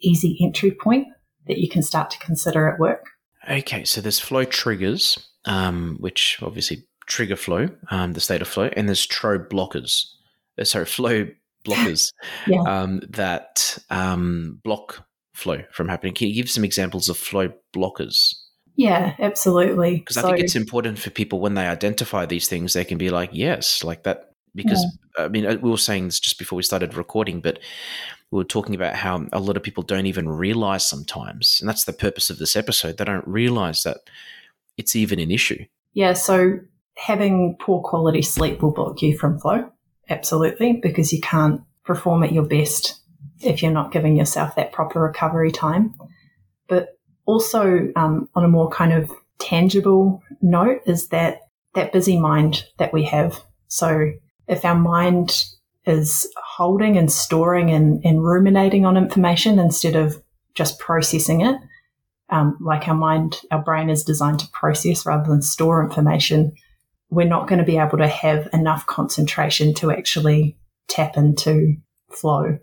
easy 0.00 0.38
entry 0.42 0.70
point 0.70 1.08
that 1.46 1.58
you 1.58 1.68
can 1.68 1.82
start 1.82 2.10
to 2.10 2.18
consider 2.18 2.68
at 2.68 2.80
work. 2.80 3.06
Okay, 3.48 3.84
so 3.84 4.00
there's 4.00 4.18
flow 4.18 4.44
triggers, 4.44 5.18
um, 5.44 5.96
which 6.00 6.38
obviously 6.42 6.84
trigger 7.06 7.36
flow, 7.36 7.68
um, 7.90 8.12
the 8.12 8.20
state 8.20 8.42
of 8.42 8.48
flow, 8.48 8.70
and 8.76 8.88
there's 8.88 9.06
tro 9.06 9.38
blockers. 9.38 10.12
Uh, 10.58 10.64
sorry, 10.64 10.84
flow 10.86 11.26
blockers 11.64 12.12
yeah. 12.46 12.60
um, 12.62 13.00
that 13.08 13.78
um, 13.90 14.60
block 14.62 15.06
flow 15.34 15.62
from 15.70 15.88
happening. 15.88 16.14
Can 16.14 16.28
you 16.28 16.34
give 16.34 16.50
some 16.50 16.64
examples 16.64 17.08
of 17.08 17.16
flow 17.16 17.52
blockers? 17.74 18.34
Yeah, 18.76 19.14
absolutely. 19.18 19.98
Because 19.98 20.16
so, 20.16 20.22
I 20.22 20.24
think 20.32 20.40
it's 20.40 20.54
important 20.54 20.98
for 20.98 21.10
people 21.10 21.40
when 21.40 21.54
they 21.54 21.66
identify 21.66 22.26
these 22.26 22.46
things, 22.46 22.74
they 22.74 22.84
can 22.84 22.98
be 22.98 23.10
like, 23.10 23.30
yes, 23.32 23.82
like 23.82 24.02
that. 24.04 24.32
Because 24.54 24.84
yeah. 25.18 25.24
I 25.24 25.28
mean, 25.28 25.46
uh, 25.46 25.56
we 25.60 25.70
were 25.70 25.76
saying 25.78 26.06
this 26.06 26.20
just 26.20 26.38
before 26.38 26.56
we 26.56 26.62
started 26.62 26.94
recording, 26.94 27.40
but 27.40 27.58
we 28.30 28.38
were 28.38 28.44
talking 28.44 28.74
about 28.74 28.94
how 28.94 29.26
a 29.32 29.40
lot 29.40 29.56
of 29.56 29.62
people 29.62 29.82
don't 29.82 30.06
even 30.06 30.28
realize 30.28 30.86
sometimes, 30.86 31.58
and 31.60 31.68
that's 31.68 31.84
the 31.84 31.92
purpose 31.92 32.30
of 32.30 32.38
this 32.38 32.56
episode. 32.56 32.96
They 32.96 33.04
don't 33.04 33.26
realize 33.26 33.82
that 33.82 33.98
it's 34.76 34.96
even 34.96 35.18
an 35.18 35.30
issue. 35.30 35.64
Yeah. 35.94 36.14
So 36.14 36.58
having 36.96 37.56
poor 37.60 37.82
quality 37.82 38.22
sleep 38.22 38.62
will 38.62 38.72
block 38.72 39.02
you 39.02 39.16
from 39.16 39.38
flow. 39.38 39.70
Absolutely. 40.08 40.80
Because 40.82 41.12
you 41.12 41.20
can't 41.20 41.60
perform 41.84 42.22
at 42.22 42.32
your 42.32 42.44
best 42.44 43.00
if 43.40 43.62
you're 43.62 43.72
not 43.72 43.92
giving 43.92 44.16
yourself 44.16 44.54
that 44.56 44.72
proper 44.72 45.00
recovery 45.00 45.52
time. 45.52 45.94
But 46.68 46.98
also, 47.26 47.88
um, 47.96 48.28
on 48.34 48.44
a 48.44 48.48
more 48.48 48.70
kind 48.70 48.92
of 48.92 49.10
tangible 49.38 50.22
note, 50.40 50.80
is 50.86 51.08
that 51.08 51.40
that 51.74 51.92
busy 51.92 52.18
mind 52.18 52.64
that 52.78 52.92
we 52.92 53.04
have. 53.04 53.40
So 53.68 54.12
if 54.48 54.64
our 54.64 54.74
mind 54.74 55.44
is 55.86 56.30
holding 56.36 56.96
and 56.98 57.10
storing 57.12 57.70
and, 57.70 58.04
and 58.04 58.24
ruminating 58.24 58.84
on 58.84 58.96
information 58.96 59.58
instead 59.58 59.94
of 59.94 60.20
just 60.54 60.78
processing 60.78 61.42
it. 61.42 61.56
Um, 62.28 62.58
like 62.60 62.88
our 62.88 62.94
mind, 62.94 63.40
our 63.52 63.62
brain 63.62 63.88
is 63.88 64.02
designed 64.02 64.40
to 64.40 64.48
process 64.50 65.06
rather 65.06 65.30
than 65.30 65.42
store 65.42 65.84
information. 65.84 66.52
We're 67.10 67.28
not 67.28 67.48
going 67.48 67.58
to 67.58 67.64
be 67.64 67.78
able 67.78 67.98
to 67.98 68.08
have 68.08 68.48
enough 68.52 68.86
concentration 68.86 69.74
to 69.74 69.90
actually 69.90 70.56
tap 70.88 71.16
into 71.16 71.76
flow. 72.10 72.58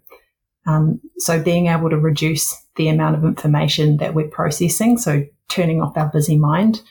Um, 0.66 1.02
so 1.18 1.42
being 1.42 1.68
able 1.68 1.90
to 1.90 1.98
reduce 1.98 2.56
the 2.76 2.88
amount 2.88 3.16
of 3.16 3.24
information 3.24 3.98
that 3.98 4.14
we're 4.14 4.28
processing, 4.28 4.98
so 4.98 5.26
turning 5.50 5.82
off 5.82 5.98
our 5.98 6.10
busy 6.10 6.38
mind, 6.38 6.82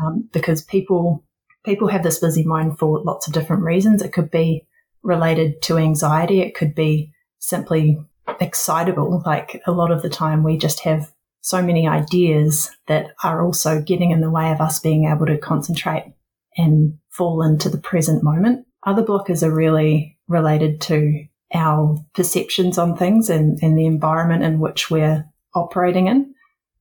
um, 0.00 0.28
because 0.32 0.62
people 0.62 1.24
people 1.64 1.88
have 1.88 2.02
this 2.02 2.18
busy 2.18 2.44
mind 2.44 2.78
for 2.78 3.02
lots 3.04 3.26
of 3.26 3.32
different 3.32 3.62
reasons. 3.62 4.02
It 4.02 4.12
could 4.12 4.30
be 4.30 4.66
related 5.02 5.62
to 5.62 5.78
anxiety. 5.78 6.40
It 6.40 6.54
could 6.54 6.74
be 6.74 7.12
simply 7.38 7.98
excitable. 8.40 9.22
Like 9.24 9.62
a 9.66 9.72
lot 9.72 9.90
of 9.90 10.02
the 10.02 10.10
time, 10.10 10.42
we 10.42 10.56
just 10.56 10.80
have 10.80 11.12
so 11.40 11.62
many 11.62 11.88
ideas 11.88 12.70
that 12.86 13.14
are 13.22 13.44
also 13.44 13.80
getting 13.80 14.10
in 14.10 14.20
the 14.20 14.30
way 14.30 14.52
of 14.52 14.60
us 14.60 14.78
being 14.78 15.04
able 15.06 15.26
to 15.26 15.38
concentrate 15.38 16.12
and 16.56 16.98
fall 17.10 17.42
into 17.42 17.68
the 17.68 17.78
present 17.78 18.22
moment. 18.22 18.66
Other 18.84 19.02
blockers 19.02 19.42
are 19.42 19.54
really 19.54 20.18
related 20.28 20.80
to 20.82 21.24
our 21.54 21.98
perceptions 22.14 22.78
on 22.78 22.96
things 22.96 23.28
and, 23.30 23.58
and 23.62 23.78
the 23.78 23.86
environment 23.86 24.42
in 24.42 24.58
which 24.58 24.90
we're 24.90 25.24
operating 25.54 26.08
in. 26.08 26.34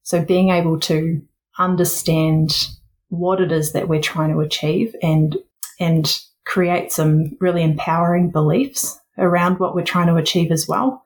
So 0.04 0.24
being 0.24 0.50
able 0.50 0.80
to 0.82 1.22
understand 1.58 2.70
what 3.10 3.42
it 3.42 3.52
is 3.52 3.74
that 3.74 3.90
we're 3.90 4.02
trying 4.02 4.32
to 4.32 4.40
achieve 4.40 4.96
and 5.02 5.38
and 5.80 6.20
create 6.46 6.92
some 6.92 7.38
really 7.40 7.64
empowering 7.64 8.30
beliefs 8.30 9.00
around 9.18 9.60
what 9.60 9.76
we're 9.76 9.84
trying 9.84 10.08
to 10.08 10.16
achieve 10.16 10.52
as 10.52 10.68
well. 10.68 11.04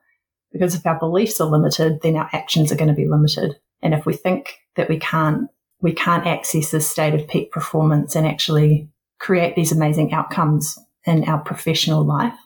Because 0.52 0.74
if 0.74 0.86
our 0.86 0.98
beliefs 0.98 1.40
are 1.40 1.48
limited, 1.48 2.00
then 2.02 2.16
our 2.16 2.28
actions 2.32 2.70
are 2.70 2.76
going 2.76 2.88
to 2.88 2.94
be 2.94 3.08
limited. 3.08 3.56
And 3.82 3.92
if 3.92 4.06
we 4.06 4.14
think 4.14 4.58
that 4.76 4.88
we 4.88 4.98
can't 4.98 5.48
we 5.80 5.92
can't 5.92 6.26
access 6.26 6.70
this 6.70 6.88
state 6.88 7.14
of 7.14 7.28
peak 7.28 7.50
performance 7.52 8.16
and 8.16 8.26
actually 8.26 8.88
create 9.18 9.56
these 9.56 9.72
amazing 9.72 10.12
outcomes 10.12 10.78
in 11.04 11.24
our 11.24 11.38
professional 11.38 12.04
life, 12.04 12.38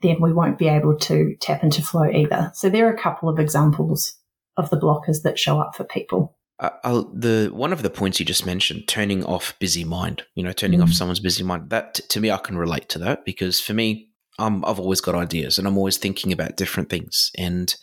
then 0.00 0.20
we 0.20 0.32
won't 0.32 0.58
be 0.58 0.68
able 0.68 0.96
to 0.96 1.36
tap 1.40 1.62
into 1.62 1.82
flow 1.82 2.10
either. 2.10 2.50
So 2.54 2.68
there 2.68 2.86
are 2.88 2.92
a 2.92 2.98
couple 2.98 3.28
of 3.28 3.38
examples 3.38 4.14
of 4.56 4.70
the 4.70 4.78
blockers 4.78 5.22
that 5.22 5.38
show 5.38 5.60
up 5.60 5.76
for 5.76 5.84
people. 5.84 6.36
Uh, 6.58 7.02
the 7.12 7.50
one 7.52 7.72
of 7.72 7.82
the 7.82 7.90
points 7.90 8.20
you 8.20 8.26
just 8.26 8.46
mentioned, 8.46 8.86
turning 8.86 9.24
off 9.24 9.58
busy 9.58 9.84
mind, 9.84 10.22
you 10.34 10.44
know, 10.44 10.52
turning 10.52 10.78
mm. 10.78 10.84
off 10.84 10.92
someone's 10.92 11.18
busy 11.18 11.42
mind. 11.42 11.70
That 11.70 11.94
to 11.94 12.20
me, 12.20 12.30
I 12.30 12.36
can 12.36 12.56
relate 12.56 12.88
to 12.90 12.98
that 13.00 13.24
because 13.24 13.60
for 13.60 13.74
me, 13.74 14.10
um, 14.38 14.64
I've 14.64 14.78
always 14.78 15.00
got 15.00 15.14
ideas 15.14 15.58
and 15.58 15.66
I'm 15.66 15.76
always 15.76 15.96
thinking 15.96 16.30
about 16.30 16.56
different 16.56 16.88
things. 16.88 17.32
And 17.36 17.74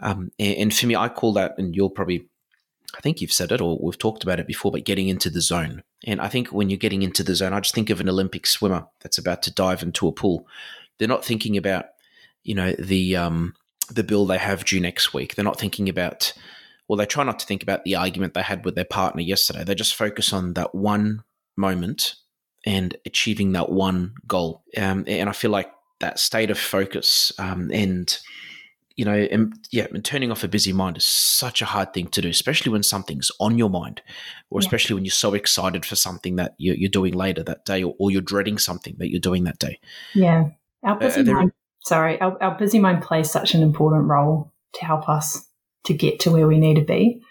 um, 0.00 0.30
and 0.38 0.74
for 0.74 0.86
me, 0.86 0.96
I 0.96 1.08
call 1.08 1.32
that, 1.34 1.54
and 1.58 1.74
you'll 1.74 1.90
probably, 1.90 2.28
I 2.96 3.00
think 3.00 3.20
you've 3.20 3.32
said 3.32 3.52
it 3.52 3.60
or 3.60 3.78
we've 3.80 3.98
talked 3.98 4.22
about 4.22 4.40
it 4.40 4.46
before, 4.46 4.72
but 4.72 4.84
getting 4.84 5.08
into 5.08 5.30
the 5.30 5.40
zone. 5.40 5.82
And 6.04 6.20
I 6.20 6.28
think 6.28 6.48
when 6.48 6.70
you're 6.70 6.78
getting 6.78 7.02
into 7.02 7.22
the 7.22 7.34
zone, 7.34 7.52
I 7.52 7.60
just 7.60 7.74
think 7.74 7.90
of 7.90 8.00
an 8.00 8.08
Olympic 8.08 8.46
swimmer 8.46 8.86
that's 9.00 9.18
about 9.18 9.42
to 9.44 9.52
dive 9.52 9.82
into 9.82 10.08
a 10.08 10.12
pool. 10.12 10.46
They're 10.98 11.08
not 11.08 11.24
thinking 11.24 11.56
about, 11.56 11.86
you 12.42 12.54
know, 12.54 12.72
the 12.78 13.16
um, 13.16 13.54
the 13.90 14.04
bill 14.04 14.26
they 14.26 14.38
have 14.38 14.64
due 14.64 14.80
next 14.80 15.12
week. 15.12 15.34
They're 15.34 15.44
not 15.44 15.58
thinking 15.58 15.88
about, 15.88 16.32
well, 16.88 16.96
they 16.96 17.06
try 17.06 17.24
not 17.24 17.38
to 17.40 17.46
think 17.46 17.62
about 17.62 17.84
the 17.84 17.96
argument 17.96 18.34
they 18.34 18.42
had 18.42 18.64
with 18.64 18.74
their 18.74 18.84
partner 18.84 19.22
yesterday. 19.22 19.64
They 19.64 19.74
just 19.74 19.94
focus 19.94 20.32
on 20.32 20.54
that 20.54 20.74
one 20.74 21.24
moment 21.56 22.14
and 22.64 22.96
achieving 23.06 23.52
that 23.52 23.70
one 23.70 24.14
goal. 24.26 24.62
Um, 24.76 25.04
and 25.06 25.28
I 25.28 25.32
feel 25.32 25.50
like 25.50 25.70
that 26.00 26.18
state 26.18 26.50
of 26.50 26.58
focus 26.58 27.32
um, 27.38 27.70
and 27.72 28.18
you 28.98 29.04
know, 29.04 29.14
and 29.14 29.54
yeah, 29.70 29.86
and 29.94 30.04
turning 30.04 30.32
off 30.32 30.42
a 30.42 30.48
busy 30.48 30.72
mind 30.72 30.96
is 30.96 31.04
such 31.04 31.62
a 31.62 31.64
hard 31.64 31.94
thing 31.94 32.08
to 32.08 32.20
do, 32.20 32.28
especially 32.28 32.72
when 32.72 32.82
something's 32.82 33.30
on 33.38 33.56
your 33.56 33.70
mind, 33.70 34.02
or 34.50 34.60
yeah. 34.60 34.66
especially 34.66 34.94
when 34.94 35.04
you're 35.04 35.12
so 35.12 35.34
excited 35.34 35.86
for 35.86 35.94
something 35.94 36.34
that 36.34 36.56
you're, 36.58 36.74
you're 36.74 36.90
doing 36.90 37.14
later 37.14 37.44
that 37.44 37.64
day, 37.64 37.84
or, 37.84 37.94
or, 38.00 38.10
you're 38.10 38.20
dreading 38.20 38.58
something 38.58 38.96
that 38.98 39.08
you're 39.08 39.20
doing 39.20 39.44
that 39.44 39.60
day. 39.60 39.78
Yeah, 40.16 40.48
our 40.82 40.96
uh, 40.96 40.98
busy 40.98 41.20
uh, 41.20 41.32
mind. 41.32 41.52
Sorry, 41.84 42.20
our, 42.20 42.42
our 42.42 42.58
busy 42.58 42.80
mind 42.80 43.02
plays 43.02 43.30
such 43.30 43.54
an 43.54 43.62
important 43.62 44.08
role 44.08 44.52
to 44.74 44.84
help 44.84 45.08
us 45.08 45.46
to 45.84 45.94
get 45.94 46.18
to 46.20 46.32
where 46.32 46.48
we 46.48 46.58
need 46.58 46.74
to 46.74 46.84
be. 46.84 47.22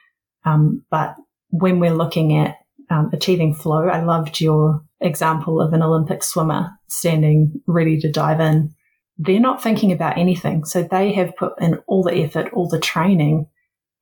Um, 0.46 0.86
but 0.90 1.16
when 1.50 1.82
we're 1.82 1.94
looking 1.94 2.38
at 2.38 2.60
um, 2.90 3.10
achieving 3.12 3.54
flow, 3.54 3.90
I 3.90 4.02
loved 4.02 4.40
your 4.40 4.86
example 5.02 5.62
of 5.62 5.74
an 5.74 5.84
Olympic 5.84 6.24
swimmer 6.24 6.72
standing 6.88 7.62
ready 7.68 8.00
to 8.00 8.10
dive 8.10 8.40
in. 8.40 8.74
They're 9.18 9.40
not 9.40 9.64
thinking 9.64 9.92
about 9.92 10.18
anything. 10.18 10.66
So 10.66 10.84
they 10.84 11.12
have 11.14 11.36
put 11.36 11.60
in 11.60 11.80
all 11.88 12.04
the 12.04 12.16
effort, 12.24 12.54
all 12.54 12.70
the 12.70 12.80
training, 12.80 13.48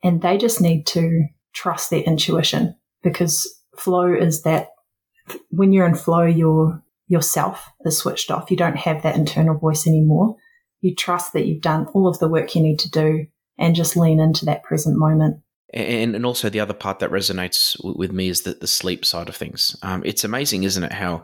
and 0.03 0.21
they 0.21 0.37
just 0.37 0.61
need 0.61 0.85
to 0.87 1.25
trust 1.53 1.89
their 1.89 2.01
intuition 2.01 2.75
because 3.01 3.47
flow 3.77 4.13
is 4.13 4.43
that 4.43 4.69
when 5.49 5.71
you're 5.71 5.87
in 5.87 5.95
flow, 5.95 6.25
your 6.25 6.83
yourself 7.07 7.69
is 7.85 7.97
switched 7.97 8.31
off. 8.31 8.49
You 8.51 8.57
don't 8.57 8.77
have 8.77 9.03
that 9.03 9.15
internal 9.15 9.57
voice 9.57 9.87
anymore. 9.87 10.35
You 10.81 10.95
trust 10.95 11.33
that 11.33 11.45
you've 11.45 11.61
done 11.61 11.87
all 11.93 12.07
of 12.07 12.19
the 12.19 12.27
work 12.27 12.55
you 12.55 12.61
need 12.61 12.79
to 12.79 12.89
do 12.89 13.27
and 13.57 13.75
just 13.75 13.95
lean 13.95 14.19
into 14.19 14.45
that 14.45 14.63
present 14.63 14.97
moment. 14.97 15.37
And, 15.73 16.15
and 16.15 16.25
also 16.25 16.49
the 16.49 16.59
other 16.59 16.73
part 16.73 16.99
that 16.99 17.11
resonates 17.11 17.75
with 17.83 18.11
me 18.11 18.29
is 18.29 18.41
that 18.43 18.59
the 18.59 18.67
sleep 18.67 19.05
side 19.05 19.29
of 19.29 19.35
things. 19.35 19.75
Um, 19.81 20.03
it's 20.05 20.23
amazing, 20.23 20.63
isn't 20.63 20.83
it, 20.83 20.93
how 20.93 21.23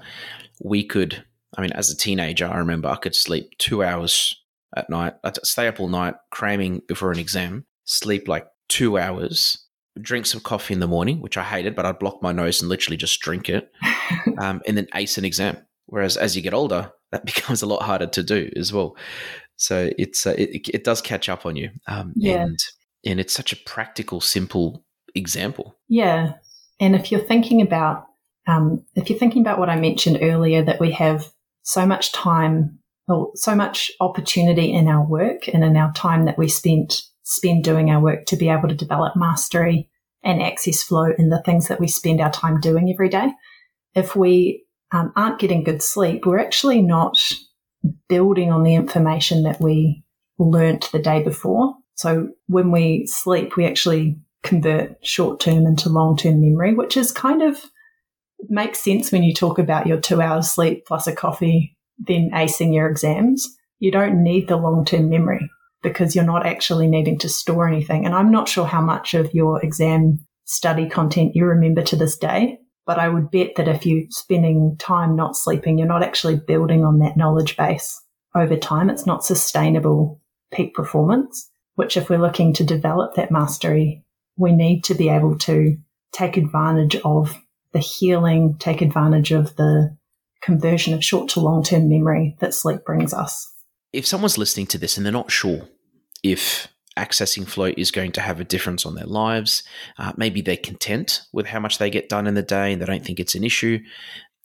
we 0.64 0.84
could. 0.84 1.24
I 1.58 1.62
mean, 1.62 1.72
as 1.74 1.90
a 1.90 1.98
teenager, 1.98 2.48
I 2.48 2.58
remember 2.58 2.88
I 2.88 2.96
could 2.96 3.16
sleep 3.16 3.58
two 3.58 3.84
hours 3.84 4.36
at 4.76 4.90
night. 4.90 5.14
I'd 5.24 5.46
stay 5.46 5.68
up 5.68 5.80
all 5.80 5.90
night 5.90 6.16
cramming 6.32 6.82
before 6.88 7.12
an 7.12 7.20
exam, 7.20 7.66
sleep 7.84 8.28
like 8.28 8.48
two 8.70 8.98
hours, 8.98 9.58
drink 10.00 10.26
some 10.26 10.42
coffee 10.42 10.74
in 10.74 10.80
the 10.80 10.88
morning, 10.88 11.22
which 11.22 11.38
I 11.38 11.44
hated, 11.44 11.76
but 11.76 11.86
I'd 11.86 12.00
block 12.00 12.22
my 12.22 12.32
nose 12.32 12.62
and 12.62 12.70
literally 12.70 12.98
just 12.98 13.20
drink 13.20 13.50
it, 13.50 13.72
um, 14.40 14.62
and 14.66 14.78
then 14.78 14.88
ace 14.96 15.18
an 15.18 15.26
exam. 15.26 15.58
Whereas 15.88 16.16
as 16.16 16.36
you 16.36 16.42
get 16.42 16.54
older, 16.54 16.92
that 17.12 17.26
becomes 17.26 17.62
a 17.62 17.68
lot 17.68 17.84
harder 17.84 18.08
to 18.08 18.24
do 18.24 18.50
as 18.56 18.72
well. 18.72 18.96
So 19.58 19.92
it's 19.98 20.26
uh, 20.26 20.36
it, 20.38 20.70
it 20.70 20.84
does 20.84 21.02
catch 21.02 21.30
up 21.30 21.46
on 21.46 21.56
you. 21.56 21.70
Um, 21.88 22.14
yeah. 22.16 22.44
And 22.44 22.60
and 23.06 23.20
it's 23.20 23.34
such 23.34 23.52
a 23.52 23.58
practical, 23.58 24.22
simple 24.22 24.86
example. 25.16 25.76
Yeah. 25.88 26.34
And 26.80 26.96
if 26.96 27.12
you're 27.12 27.22
thinking 27.22 27.62
about, 27.62 28.08
um, 28.48 28.86
if 28.96 29.10
you're 29.10 29.20
thinking 29.20 29.42
about 29.42 29.60
what 29.60 29.70
I 29.70 29.76
mentioned 29.76 30.20
earlier, 30.22 30.64
that 30.64 30.80
we 30.80 30.92
have 30.92 31.32
so 31.64 31.86
much 31.86 32.12
time 32.12 32.80
or 33.08 33.32
so 33.36 33.56
much 33.56 33.92
opportunity 34.00 34.72
in 34.72 34.88
our 34.88 35.06
work 35.06 35.48
and 35.48 35.64
in 35.64 35.76
our 35.78 35.92
time 35.94 36.26
that 36.26 36.38
we 36.38 36.48
spent 36.48 37.02
spend 37.24 37.64
doing 37.64 37.90
our 37.90 38.02
work 38.02 38.26
to 38.26 38.36
be 38.36 38.50
able 38.50 38.68
to 38.68 38.76
develop 38.76 39.16
mastery 39.16 39.90
and 40.24 40.42
access 40.42 40.84
flow 40.84 41.12
in 41.18 41.30
the 41.30 41.42
things 41.44 41.68
that 41.68 41.80
we 41.80 41.88
spend 41.88 42.22
our 42.22 42.32
time 42.32 42.60
doing 42.60 42.92
every 42.92 43.10
day. 43.10 43.32
If 43.96 44.16
we 44.16 44.66
um, 44.92 45.12
aren't 45.16 45.40
getting 45.40 45.64
good 45.64 45.82
sleep, 45.82 46.26
we're 46.26 46.40
actually 46.40 46.82
not 46.82 47.18
building 48.08 48.52
on 48.52 48.64
the 48.64 48.76
information 48.76 49.44
that 49.44 49.60
we 49.60 50.04
learnt 50.38 50.90
the 50.92 51.00
day 51.00 51.24
before. 51.24 51.76
So 51.96 52.30
when 52.48 52.72
we 52.72 53.06
sleep, 53.08 53.56
we 53.56 53.66
actually 53.66 54.18
convert 54.44 55.06
short 55.06 55.40
term 55.40 55.66
into 55.66 55.90
long 55.90 56.18
term 56.18 56.42
memory, 56.42 56.74
which 56.74 56.98
is 56.98 57.12
kind 57.12 57.42
of 57.42 57.58
makes 58.50 58.84
sense 58.84 59.12
when 59.12 59.24
you 59.24 59.34
talk 59.34 59.60
about 59.60 59.88
your 59.88 60.00
two 60.00 60.22
hours 60.22 60.52
sleep 60.52 60.86
plus 60.86 61.08
a 61.08 61.16
coffee, 61.16 61.78
then 62.00 62.32
acing 62.34 62.74
your 62.74 62.90
exams. 62.90 63.48
You 63.80 63.92
don't 63.92 64.24
need 64.24 64.48
the 64.48 64.58
long 64.58 64.86
term 64.86 65.10
memory 65.10 65.50
because 65.82 66.16
you're 66.16 66.26
not 66.26 66.46
actually 66.46 66.88
needing 66.88 67.18
to 67.20 67.30
store 67.30 67.68
anything. 67.68 68.06
And 68.06 68.14
I'm 68.14 68.32
not 68.32 68.48
sure 68.48 68.66
how 68.66 68.82
much 68.82 69.14
of 69.14 69.34
your 69.34 69.64
exam 69.64 70.20
study 70.46 70.88
content 70.88 71.36
you 71.36 71.46
remember 71.46 71.82
to 71.84 71.96
this 71.96 72.18
day, 72.18 72.60
but 72.86 73.00
I 73.00 73.10
would 73.10 73.32
bet 73.32 73.56
that 73.56 73.68
if 73.68 73.86
you're 73.86 74.06
spending 74.10 74.76
time 74.80 75.16
not 75.16 75.36
sleeping, 75.36 75.78
you're 75.78 75.88
not 75.88 76.04
actually 76.04 76.36
building 76.36 76.84
on 76.84 77.00
that 77.00 77.18
knowledge 77.18 77.58
base 77.58 78.00
over 78.36 78.58
time. 78.58 78.90
It's 78.90 79.08
not 79.08 79.26
sustainable 79.26 80.22
peak 80.52 80.74
performance 80.74 81.52
which 81.76 81.98
if 81.98 82.10
we're 82.10 82.20
looking 82.20 82.54
to 82.54 82.64
develop 82.64 83.16
that 83.16 83.32
mastery, 83.32 84.04
we 84.38 84.52
need 84.52 84.84
to 84.84 84.94
be 84.94 85.10
able 85.10 85.38
to 85.38 85.78
take 86.12 86.38
advantage 86.38 86.96
of 86.98 87.36
the 87.74 87.80
healing, 87.80 88.56
take 88.60 88.82
advantage 88.82 89.32
of 89.32 89.56
the 89.56 89.96
conversion 90.42 90.94
of 90.94 91.04
short 91.04 91.30
to 91.30 91.40
long 91.40 91.64
term 91.64 91.90
memory 91.90 92.36
that 92.40 92.54
sleep 92.54 92.84
brings 92.86 93.14
us. 93.14 93.54
If 93.94 94.06
someone's 94.06 94.38
listening 94.38 94.68
to 94.68 94.78
this 94.78 94.98
and 94.98 95.06
they're 95.06 95.14
not 95.14 95.32
sure 95.32 95.68
if 96.24 96.68
accessing 96.98 97.48
flow 97.48 97.72
is 97.78 97.92
going 97.92 98.12
to 98.14 98.22
have 98.22 98.40
a 98.40 98.46
difference 98.46 98.86
on 98.86 98.96
their 98.96 99.06
lives, 99.06 99.64
uh, 99.98 100.14
maybe 100.18 100.42
they're 100.42 100.58
content 100.58 101.22
with 101.32 101.48
how 101.48 101.60
much 101.60 101.78
they 101.78 101.90
get 101.90 102.10
done 102.10 102.28
in 102.28 102.34
the 102.34 102.42
day 102.42 102.74
and 102.74 102.82
they 102.82 102.86
don't 102.86 103.06
think 103.06 103.20
it's 103.20 103.36
an 103.36 103.44
issue, 103.44 103.80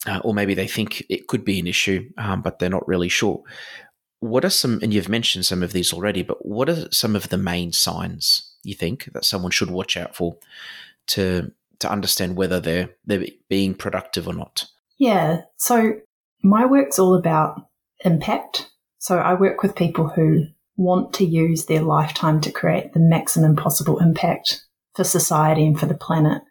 uh, 0.06 0.20
or 0.24 0.34
maybe 0.34 0.54
they 0.54 0.66
think 0.66 1.04
it 1.08 1.26
could 1.26 1.44
be 1.44 1.58
an 1.58 1.66
issue, 1.66 2.08
um, 2.18 2.42
but 2.42 2.58
they're 2.58 2.68
not 2.68 2.86
really 2.86 3.08
sure 3.08 3.42
what 4.20 4.44
are 4.44 4.50
some, 4.50 4.80
and 4.82 4.92
you've 4.94 5.08
mentioned 5.08 5.46
some 5.46 5.62
of 5.62 5.72
these 5.72 5.92
already, 5.92 6.22
but 6.22 6.44
what 6.44 6.68
are 6.68 6.90
some 6.90 7.14
of 7.14 7.28
the 7.28 7.38
main 7.38 7.72
signs 7.72 8.54
you 8.62 8.74
think 8.74 9.10
that 9.12 9.24
someone 9.24 9.50
should 9.50 9.70
watch 9.70 9.96
out 9.96 10.16
for 10.16 10.36
to 11.08 11.52
to 11.80 11.90
understand 11.90 12.36
whether 12.36 12.60
they're 12.60 12.90
they're 13.04 13.26
being 13.48 13.74
productive 13.74 14.26
or 14.26 14.34
not? 14.34 14.66
Yeah. 14.98 15.42
So 15.56 15.94
my 16.42 16.64
work's 16.64 16.98
all 16.98 17.14
about 17.14 17.60
impact. 18.04 18.70
So 18.98 19.18
I 19.18 19.34
work 19.34 19.62
with 19.62 19.76
people 19.76 20.08
who 20.08 20.44
want 20.76 21.14
to 21.14 21.24
use 21.24 21.66
their 21.66 21.82
lifetime 21.82 22.40
to 22.42 22.52
create 22.52 22.92
the 22.92 23.00
maximum 23.00 23.56
possible 23.56 23.98
impact 23.98 24.64
for 24.94 25.04
society 25.04 25.66
and 25.66 25.78
for 25.78 25.86
the 25.86 25.94
planet. 25.94 26.42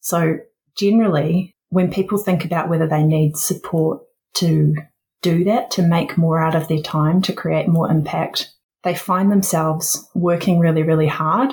So 0.00 0.38
generally, 0.76 1.54
when 1.68 1.90
people 1.90 2.18
think 2.18 2.44
about 2.44 2.68
whether 2.68 2.86
they 2.86 3.02
need 3.02 3.36
support 3.36 4.00
to 4.34 4.74
do 5.22 5.44
that, 5.44 5.70
to 5.72 5.82
make 5.82 6.16
more 6.16 6.40
out 6.40 6.54
of 6.54 6.68
their 6.68 6.80
time, 6.80 7.22
to 7.22 7.32
create 7.32 7.68
more 7.68 7.90
impact, 7.90 8.52
they 8.84 8.94
find 8.94 9.32
themselves 9.32 10.08
working 10.14 10.58
really, 10.58 10.82
really 10.82 11.08
hard, 11.08 11.52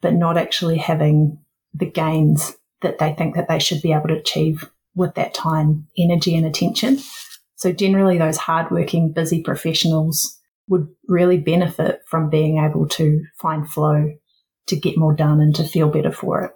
but 0.00 0.14
not 0.14 0.36
actually 0.36 0.78
having 0.78 1.38
the 1.74 1.86
gains 1.86 2.56
that 2.82 2.98
they 2.98 3.12
think 3.12 3.34
that 3.34 3.48
they 3.48 3.58
should 3.58 3.82
be 3.82 3.92
able 3.92 4.08
to 4.08 4.18
achieve 4.18 4.70
with 4.94 5.14
that 5.14 5.34
time, 5.34 5.86
energy 5.98 6.36
and 6.36 6.46
attention. 6.46 6.98
So 7.56 7.72
generally 7.72 8.18
those 8.18 8.38
hardworking, 8.38 9.12
busy 9.12 9.42
professionals 9.42 10.38
would 10.68 10.88
really 11.08 11.38
benefit 11.38 12.00
from 12.06 12.30
being 12.30 12.58
able 12.58 12.88
to 12.88 13.24
find 13.40 13.68
flow 13.68 14.12
to 14.68 14.76
get 14.76 14.96
more 14.96 15.14
done 15.14 15.40
and 15.40 15.54
to 15.56 15.64
feel 15.64 15.88
better 15.88 16.12
for 16.12 16.42
it. 16.42 16.52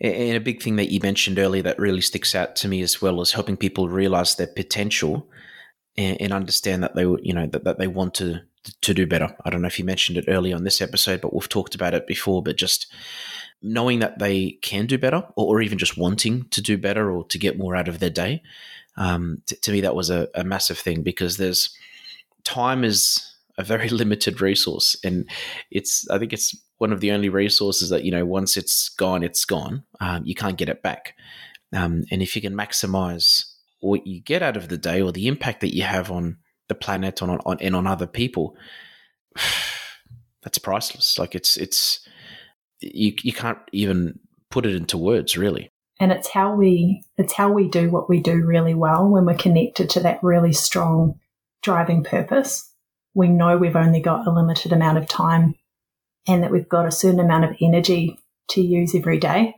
And 0.00 0.36
a 0.36 0.40
big 0.40 0.62
thing 0.62 0.76
that 0.76 0.90
you 0.90 1.00
mentioned 1.00 1.38
earlier 1.38 1.62
that 1.62 1.78
really 1.78 2.00
sticks 2.00 2.34
out 2.34 2.56
to 2.56 2.68
me 2.68 2.82
as 2.82 3.00
well 3.00 3.20
is 3.20 3.32
helping 3.32 3.56
people 3.56 3.88
realize 3.88 4.34
their 4.34 4.48
potential 4.48 5.28
and, 5.96 6.20
and 6.20 6.32
understand 6.32 6.82
that 6.82 6.94
they, 6.94 7.02
you 7.02 7.32
know, 7.32 7.46
that, 7.46 7.64
that 7.64 7.78
they 7.78 7.86
want 7.86 8.14
to 8.14 8.40
to 8.80 8.94
do 8.94 9.06
better. 9.06 9.36
I 9.44 9.50
don't 9.50 9.60
know 9.60 9.66
if 9.66 9.78
you 9.78 9.84
mentioned 9.84 10.18
it 10.18 10.26
earlier 10.28 10.54
on 10.54 10.62
this 10.64 10.80
episode, 10.80 11.20
but 11.20 11.34
we've 11.34 11.48
talked 11.48 11.74
about 11.74 11.94
it 11.94 12.06
before. 12.06 12.42
But 12.42 12.56
just 12.56 12.86
knowing 13.62 14.00
that 14.00 14.18
they 14.18 14.58
can 14.62 14.86
do 14.86 14.98
better, 14.98 15.24
or, 15.36 15.56
or 15.56 15.62
even 15.62 15.78
just 15.78 15.96
wanting 15.96 16.44
to 16.50 16.60
do 16.60 16.76
better 16.76 17.10
or 17.10 17.24
to 17.26 17.38
get 17.38 17.58
more 17.58 17.76
out 17.76 17.88
of 17.88 17.98
their 17.98 18.10
day, 18.10 18.42
um, 18.96 19.42
t- 19.46 19.56
to 19.56 19.72
me 19.72 19.80
that 19.80 19.94
was 19.94 20.10
a, 20.10 20.28
a 20.34 20.44
massive 20.44 20.78
thing 20.78 21.02
because 21.02 21.36
there's 21.36 21.74
time 22.44 22.84
is 22.84 23.34
a 23.58 23.64
very 23.64 23.88
limited 23.90 24.40
resource, 24.40 24.96
and 25.04 25.28
it's 25.70 26.08
I 26.10 26.18
think 26.18 26.32
it's 26.32 26.56
one 26.78 26.92
of 26.92 27.00
the 27.00 27.12
only 27.12 27.28
resources 27.28 27.90
that 27.90 28.04
you 28.04 28.10
know 28.10 28.24
once 28.24 28.56
it's 28.56 28.88
gone, 28.88 29.22
it's 29.22 29.44
gone. 29.44 29.84
Um, 30.00 30.22
you 30.24 30.34
can't 30.34 30.58
get 30.58 30.68
it 30.68 30.82
back. 30.82 31.14
Um, 31.72 32.04
and 32.10 32.20
if 32.20 32.36
you 32.36 32.42
can 32.42 32.54
maximize 32.54 33.44
what 33.80 34.06
you 34.06 34.20
get 34.20 34.42
out 34.42 34.56
of 34.56 34.68
the 34.68 34.76
day 34.76 35.00
or 35.00 35.10
the 35.10 35.26
impact 35.26 35.60
that 35.62 35.74
you 35.74 35.82
have 35.82 36.10
on 36.10 36.36
the 36.68 36.74
planet 36.74 37.22
on, 37.22 37.30
on 37.30 37.58
and 37.60 37.74
on 37.74 37.86
other 37.86 38.06
people, 38.06 38.56
that's 40.42 40.58
priceless. 40.58 41.18
Like 41.18 41.34
it's 41.34 41.56
it's 41.56 42.06
you 42.82 43.14
you 43.22 43.32
can't 43.32 43.58
even 43.72 44.18
put 44.50 44.66
it 44.66 44.74
into 44.74 44.98
words 44.98 45.36
really. 45.36 45.70
And 46.00 46.12
it's 46.12 46.28
how 46.28 46.54
we 46.54 47.04
it's 47.16 47.32
how 47.32 47.52
we 47.52 47.68
do 47.68 47.90
what 47.90 48.08
we 48.08 48.20
do 48.20 48.44
really 48.44 48.74
well 48.74 49.08
when 49.08 49.24
we're 49.24 49.34
connected 49.34 49.90
to 49.90 50.00
that 50.00 50.22
really 50.22 50.52
strong 50.52 51.18
driving 51.62 52.02
purpose. 52.02 52.70
We 53.14 53.28
know 53.28 53.56
we've 53.56 53.76
only 53.76 54.00
got 54.00 54.26
a 54.26 54.32
limited 54.32 54.72
amount 54.72 54.98
of 54.98 55.06
time 55.06 55.54
and 56.26 56.42
that 56.42 56.50
we've 56.50 56.68
got 56.68 56.86
a 56.86 56.92
certain 56.92 57.20
amount 57.20 57.44
of 57.44 57.56
energy 57.60 58.18
to 58.50 58.60
use 58.60 58.94
every 58.94 59.18
day. 59.18 59.54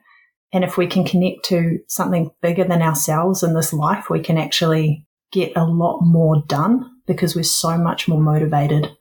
And 0.53 0.65
if 0.65 0.77
we 0.77 0.87
can 0.87 1.05
connect 1.05 1.45
to 1.47 1.81
something 1.89 2.31
bigger 2.41 2.65
than 2.65 2.83
ourselves 2.83 3.43
in 3.43 3.55
this 3.55 3.73
life, 3.73 4.09
we 4.09 4.21
can 4.21 4.39
actually 4.39 5.07
get 5.33 5.53
a 5.57 5.65
lot 5.65 6.01
more 6.03 6.43
done 6.47 6.89
because 7.07 7.35
we're 7.35 7.43
so 7.43 7.77
much 7.77 8.07
more 8.07 8.21
motivated 8.21 8.97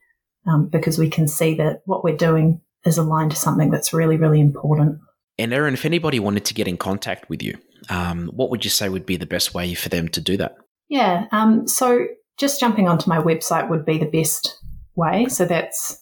um, 0.48 0.68
because 0.68 0.98
we 0.98 1.10
can 1.10 1.28
see 1.28 1.56
that 1.56 1.82
what 1.86 2.04
we're 2.04 2.18
doing 2.18 2.60
is 2.86 2.98
aligned 2.98 3.32
to 3.32 3.38
something 3.38 3.69
that's 3.69 3.93
really, 3.93 4.17
really 4.17 4.39
important. 4.39 5.00
And 5.38 5.54
Erin, 5.54 5.74
if 5.74 5.86
anybody 5.86 6.19
wanted 6.19 6.46
to 6.46 6.54
get 6.54 6.67
in 6.67 6.78
contact 6.78 7.30
with 7.30 7.41
you, 7.41 7.58
um, 7.89 8.30
what 8.34 8.50
would 8.50 8.63
you 8.63 8.69
say 8.69 8.89
would 8.89 9.06
be 9.06 9.17
the 9.17 9.26
best 9.26 9.54
way 9.54 9.74
for 9.74 9.89
them 9.89 10.08
to 10.10 10.22
do 10.22 10.38
that? 10.38 10.56
Yeah. 10.89 11.26
Um, 11.32 11.67
so 11.67 12.06
just 12.38 12.60
jumping 12.60 12.88
onto 12.88 13.10
my 13.10 13.17
website 13.19 13.69
would 13.69 13.86
be 13.86 13.98
the 13.98 14.06
best 14.06 14.60
way. 14.96 15.26
So 15.28 15.46
that's 15.46 16.00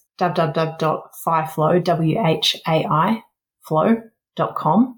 W-H-A-I, 1.80 3.24
flow.com. 3.62 4.96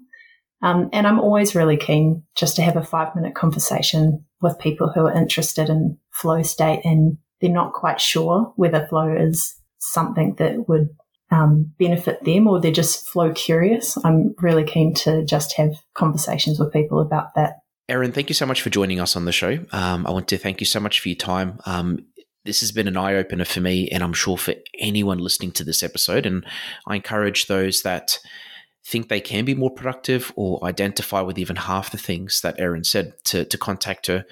Um, 0.62 0.88
and 0.92 1.06
I'm 1.06 1.20
always 1.20 1.54
really 1.54 1.76
keen 1.76 2.22
just 2.34 2.56
to 2.56 2.62
have 2.62 2.76
a 2.76 2.82
five 2.82 3.14
minute 3.14 3.34
conversation 3.34 4.24
with 4.40 4.58
people 4.58 4.90
who 4.90 5.06
are 5.06 5.14
interested 5.14 5.68
in 5.68 5.98
flow 6.10 6.42
state 6.42 6.80
and 6.84 7.18
they're 7.40 7.50
not 7.50 7.72
quite 7.72 8.00
sure 8.00 8.52
whether 8.56 8.86
flow 8.86 9.14
is 9.14 9.54
something 9.78 10.34
that 10.38 10.68
would 10.68 10.88
um, 11.34 11.72
benefit 11.78 12.22
them 12.24 12.46
or 12.46 12.60
they're 12.60 12.72
just 12.72 13.08
flow 13.08 13.32
curious. 13.32 13.98
I'm 14.04 14.34
really 14.40 14.64
keen 14.64 14.94
to 14.94 15.24
just 15.24 15.54
have 15.56 15.72
conversations 15.94 16.58
with 16.58 16.72
people 16.72 17.00
about 17.00 17.34
that. 17.34 17.54
Erin, 17.88 18.12
thank 18.12 18.30
you 18.30 18.34
so 18.34 18.46
much 18.46 18.62
for 18.62 18.70
joining 18.70 19.00
us 19.00 19.16
on 19.16 19.24
the 19.24 19.32
show. 19.32 19.58
Um, 19.72 20.06
I 20.06 20.10
want 20.10 20.28
to 20.28 20.38
thank 20.38 20.60
you 20.60 20.66
so 20.66 20.80
much 20.80 21.00
for 21.00 21.08
your 21.08 21.16
time. 21.16 21.58
Um, 21.66 22.06
this 22.44 22.60
has 22.60 22.72
been 22.72 22.88
an 22.88 22.96
eye 22.96 23.14
opener 23.14 23.44
for 23.44 23.60
me, 23.60 23.88
and 23.88 24.02
I'm 24.02 24.12
sure 24.12 24.38
for 24.38 24.54
anyone 24.78 25.18
listening 25.18 25.52
to 25.52 25.64
this 25.64 25.82
episode. 25.82 26.24
And 26.24 26.46
I 26.86 26.96
encourage 26.96 27.46
those 27.46 27.82
that 27.82 28.18
think 28.86 29.08
they 29.08 29.20
can 29.20 29.44
be 29.44 29.54
more 29.54 29.70
productive 29.70 30.32
or 30.36 30.64
identify 30.64 31.20
with 31.20 31.38
even 31.38 31.56
half 31.56 31.90
the 31.90 31.98
things 31.98 32.42
that 32.42 32.58
Erin 32.58 32.84
said 32.84 33.14
to, 33.24 33.44
to 33.46 33.58
contact 33.58 34.06
her. 34.06 34.24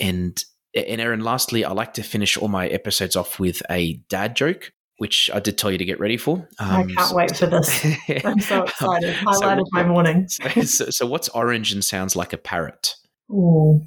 And 0.00 0.42
and 0.74 1.00
Erin, 1.00 1.20
lastly, 1.20 1.64
I 1.64 1.72
like 1.72 1.94
to 1.94 2.02
finish 2.02 2.36
all 2.36 2.48
my 2.48 2.68
episodes 2.68 3.16
off 3.16 3.40
with 3.40 3.62
a 3.70 3.94
dad 4.08 4.36
joke, 4.36 4.70
which 4.98 5.30
I 5.32 5.40
did 5.40 5.56
tell 5.56 5.70
you 5.70 5.78
to 5.78 5.84
get 5.84 5.98
ready 5.98 6.16
for. 6.16 6.46
Um, 6.58 6.70
I 6.70 6.84
can't 6.84 7.14
wait 7.14 7.36
for 7.36 7.46
this. 7.46 7.84
I'm 8.24 8.40
so 8.40 8.64
excited. 8.64 9.14
Highlighted 9.14 9.58
so, 9.64 9.68
my 9.72 9.84
morning. 9.84 10.28
so, 10.28 10.90
so, 10.90 11.06
what's 11.06 11.28
orange 11.30 11.72
and 11.72 11.84
sounds 11.84 12.14
like 12.14 12.32
a 12.32 12.38
parrot? 12.38 12.96
Oh, 13.30 13.80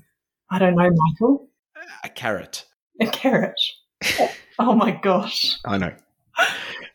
I 0.49 0.59
don't 0.59 0.75
know, 0.75 0.89
Michael. 0.89 1.49
A 2.03 2.09
carrot. 2.09 2.65
A 2.99 3.07
carrot. 3.07 3.59
oh 4.59 4.73
my 4.73 4.91
gosh. 4.91 5.57
I 5.65 5.77
know. 5.77 5.93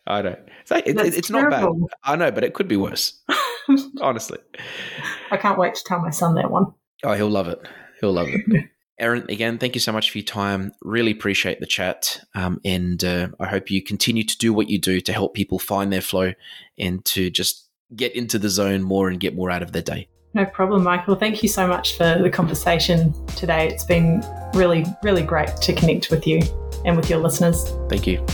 I 0.07 0.23
know. 0.23 0.37
So 0.65 0.77
it, 0.77 0.85
it's 0.87 1.29
terrible. 1.29 1.51
not 1.51 1.91
bad. 1.91 1.99
I 2.05 2.17
know, 2.17 2.31
but 2.31 2.45
it 2.45 2.55
could 2.55 2.69
be 2.69 2.77
worse. 2.77 3.21
honestly. 4.01 4.39
I 5.31 5.37
can't 5.37 5.59
wait 5.59 5.75
to 5.75 5.85
tell 5.85 6.01
my 6.01 6.11
son 6.11 6.35
that 6.37 6.51
one. 6.51 6.67
Oh, 7.05 7.13
he'll 7.13 7.31
love 7.31 7.49
it. 7.49 7.61
He'll 8.01 8.13
love 8.13 8.29
it. 8.29 8.65
Erin, 8.99 9.27
again, 9.29 9.59
thank 9.59 9.75
you 9.75 9.81
so 9.81 9.93
much 9.93 10.11
for 10.11 10.19
your 10.19 10.25
time. 10.25 10.73
Really 10.81 11.13
appreciate 11.13 11.61
the 11.61 11.67
chat. 11.67 12.25
Um, 12.35 12.61
and 12.65 13.03
uh, 13.05 13.29
I 13.39 13.47
hope 13.47 13.71
you 13.71 13.83
continue 13.83 14.25
to 14.25 14.39
do 14.39 14.55
what 14.55 14.71
you 14.71 14.79
do 14.79 15.01
to 15.03 15.13
help 15.13 15.35
people 15.35 15.59
find 15.59 15.93
their 15.93 16.01
flow 16.01 16.33
and 16.79 17.05
to 17.07 17.29
just 17.29 17.69
get 17.95 18.17
into 18.17 18.39
the 18.39 18.49
zone 18.49 18.83
more 18.83 19.09
and 19.09 19.21
get 19.21 19.37
more 19.37 19.51
out 19.51 19.63
of 19.63 19.73
their 19.73 19.83
day. 19.83 20.09
No 20.33 20.47
problem, 20.47 20.83
Michael. 20.83 21.15
Thank 21.15 21.43
you 21.43 21.49
so 21.49 21.67
much 21.67 21.97
for 21.97 22.19
the 22.23 22.31
conversation 22.31 23.15
today. 23.37 23.69
It's 23.69 23.85
been 23.85 24.25
really, 24.55 24.85
really 25.03 25.23
great 25.23 25.49
to 25.49 25.75
connect 25.75 26.11
with 26.11 26.27
you 26.27 26.41
and 26.85 26.97
with 26.97 27.11
your 27.11 27.19
listeners. 27.19 27.71
Thank 27.89 28.07
you. 28.07 28.25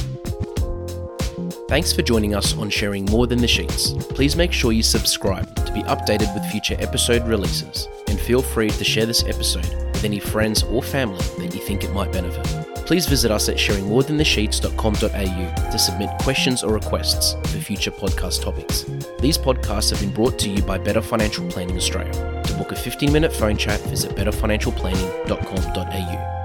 Thanks 1.69 1.93
for 1.93 2.03
joining 2.03 2.35
us 2.35 2.57
on 2.57 2.71
Sharing 2.71 3.05
More 3.07 3.27
Than 3.27 3.39
the 3.41 3.49
Sheets. 3.49 3.93
Please 4.11 4.37
make 4.37 4.53
sure 4.53 4.73
you 4.73 4.83
subscribe 4.83 5.55
to 5.65 5.73
be 5.73 5.83
updated 5.85 6.33
with 6.35 6.45
future 6.51 6.77
episode 6.79 7.27
releases, 7.27 7.89
and 8.09 8.21
feel 8.21 8.43
free 8.43 8.71
to 8.71 8.85
share 8.85 9.07
this 9.07 9.25
episode 9.25 9.92
with 10.03 10.11
any 10.11 10.19
friends 10.19 10.65
or 10.65 10.83
family 10.83 11.23
that 11.39 11.55
you 11.55 11.61
think 11.61 11.85
it 11.85 11.93
might 11.93 12.11
benefit. 12.13 12.45
Please 12.87 13.07
visit 13.07 13.31
us 13.31 13.49
at 13.49 13.57
sharingmorethanthesheets.com.au 13.57 15.71
to 15.71 15.79
submit 15.79 16.11
questions 16.21 16.65
or 16.65 16.75
requests 16.75 17.35
for 17.35 17.59
future 17.59 17.93
podcast 17.93 18.43
topics. 18.43 18.85
These 19.21 19.39
podcasts 19.39 19.91
have 19.91 20.01
been 20.01 20.13
brought 20.13 20.37
to 20.41 20.51
you 20.51 20.61
by 20.63 20.79
Better 20.79 21.01
Financial 21.01 21.49
Planning 21.49 21.77
Australia. 21.77 22.43
To 22.43 22.55
book 22.55 22.73
a 22.73 22.77
15 22.77 23.13
minute 23.13 23.33
phone 23.33 23.57
chat, 23.57 23.81
visit 23.83 24.11
betterfinancialplanning.com.au. 24.13 26.42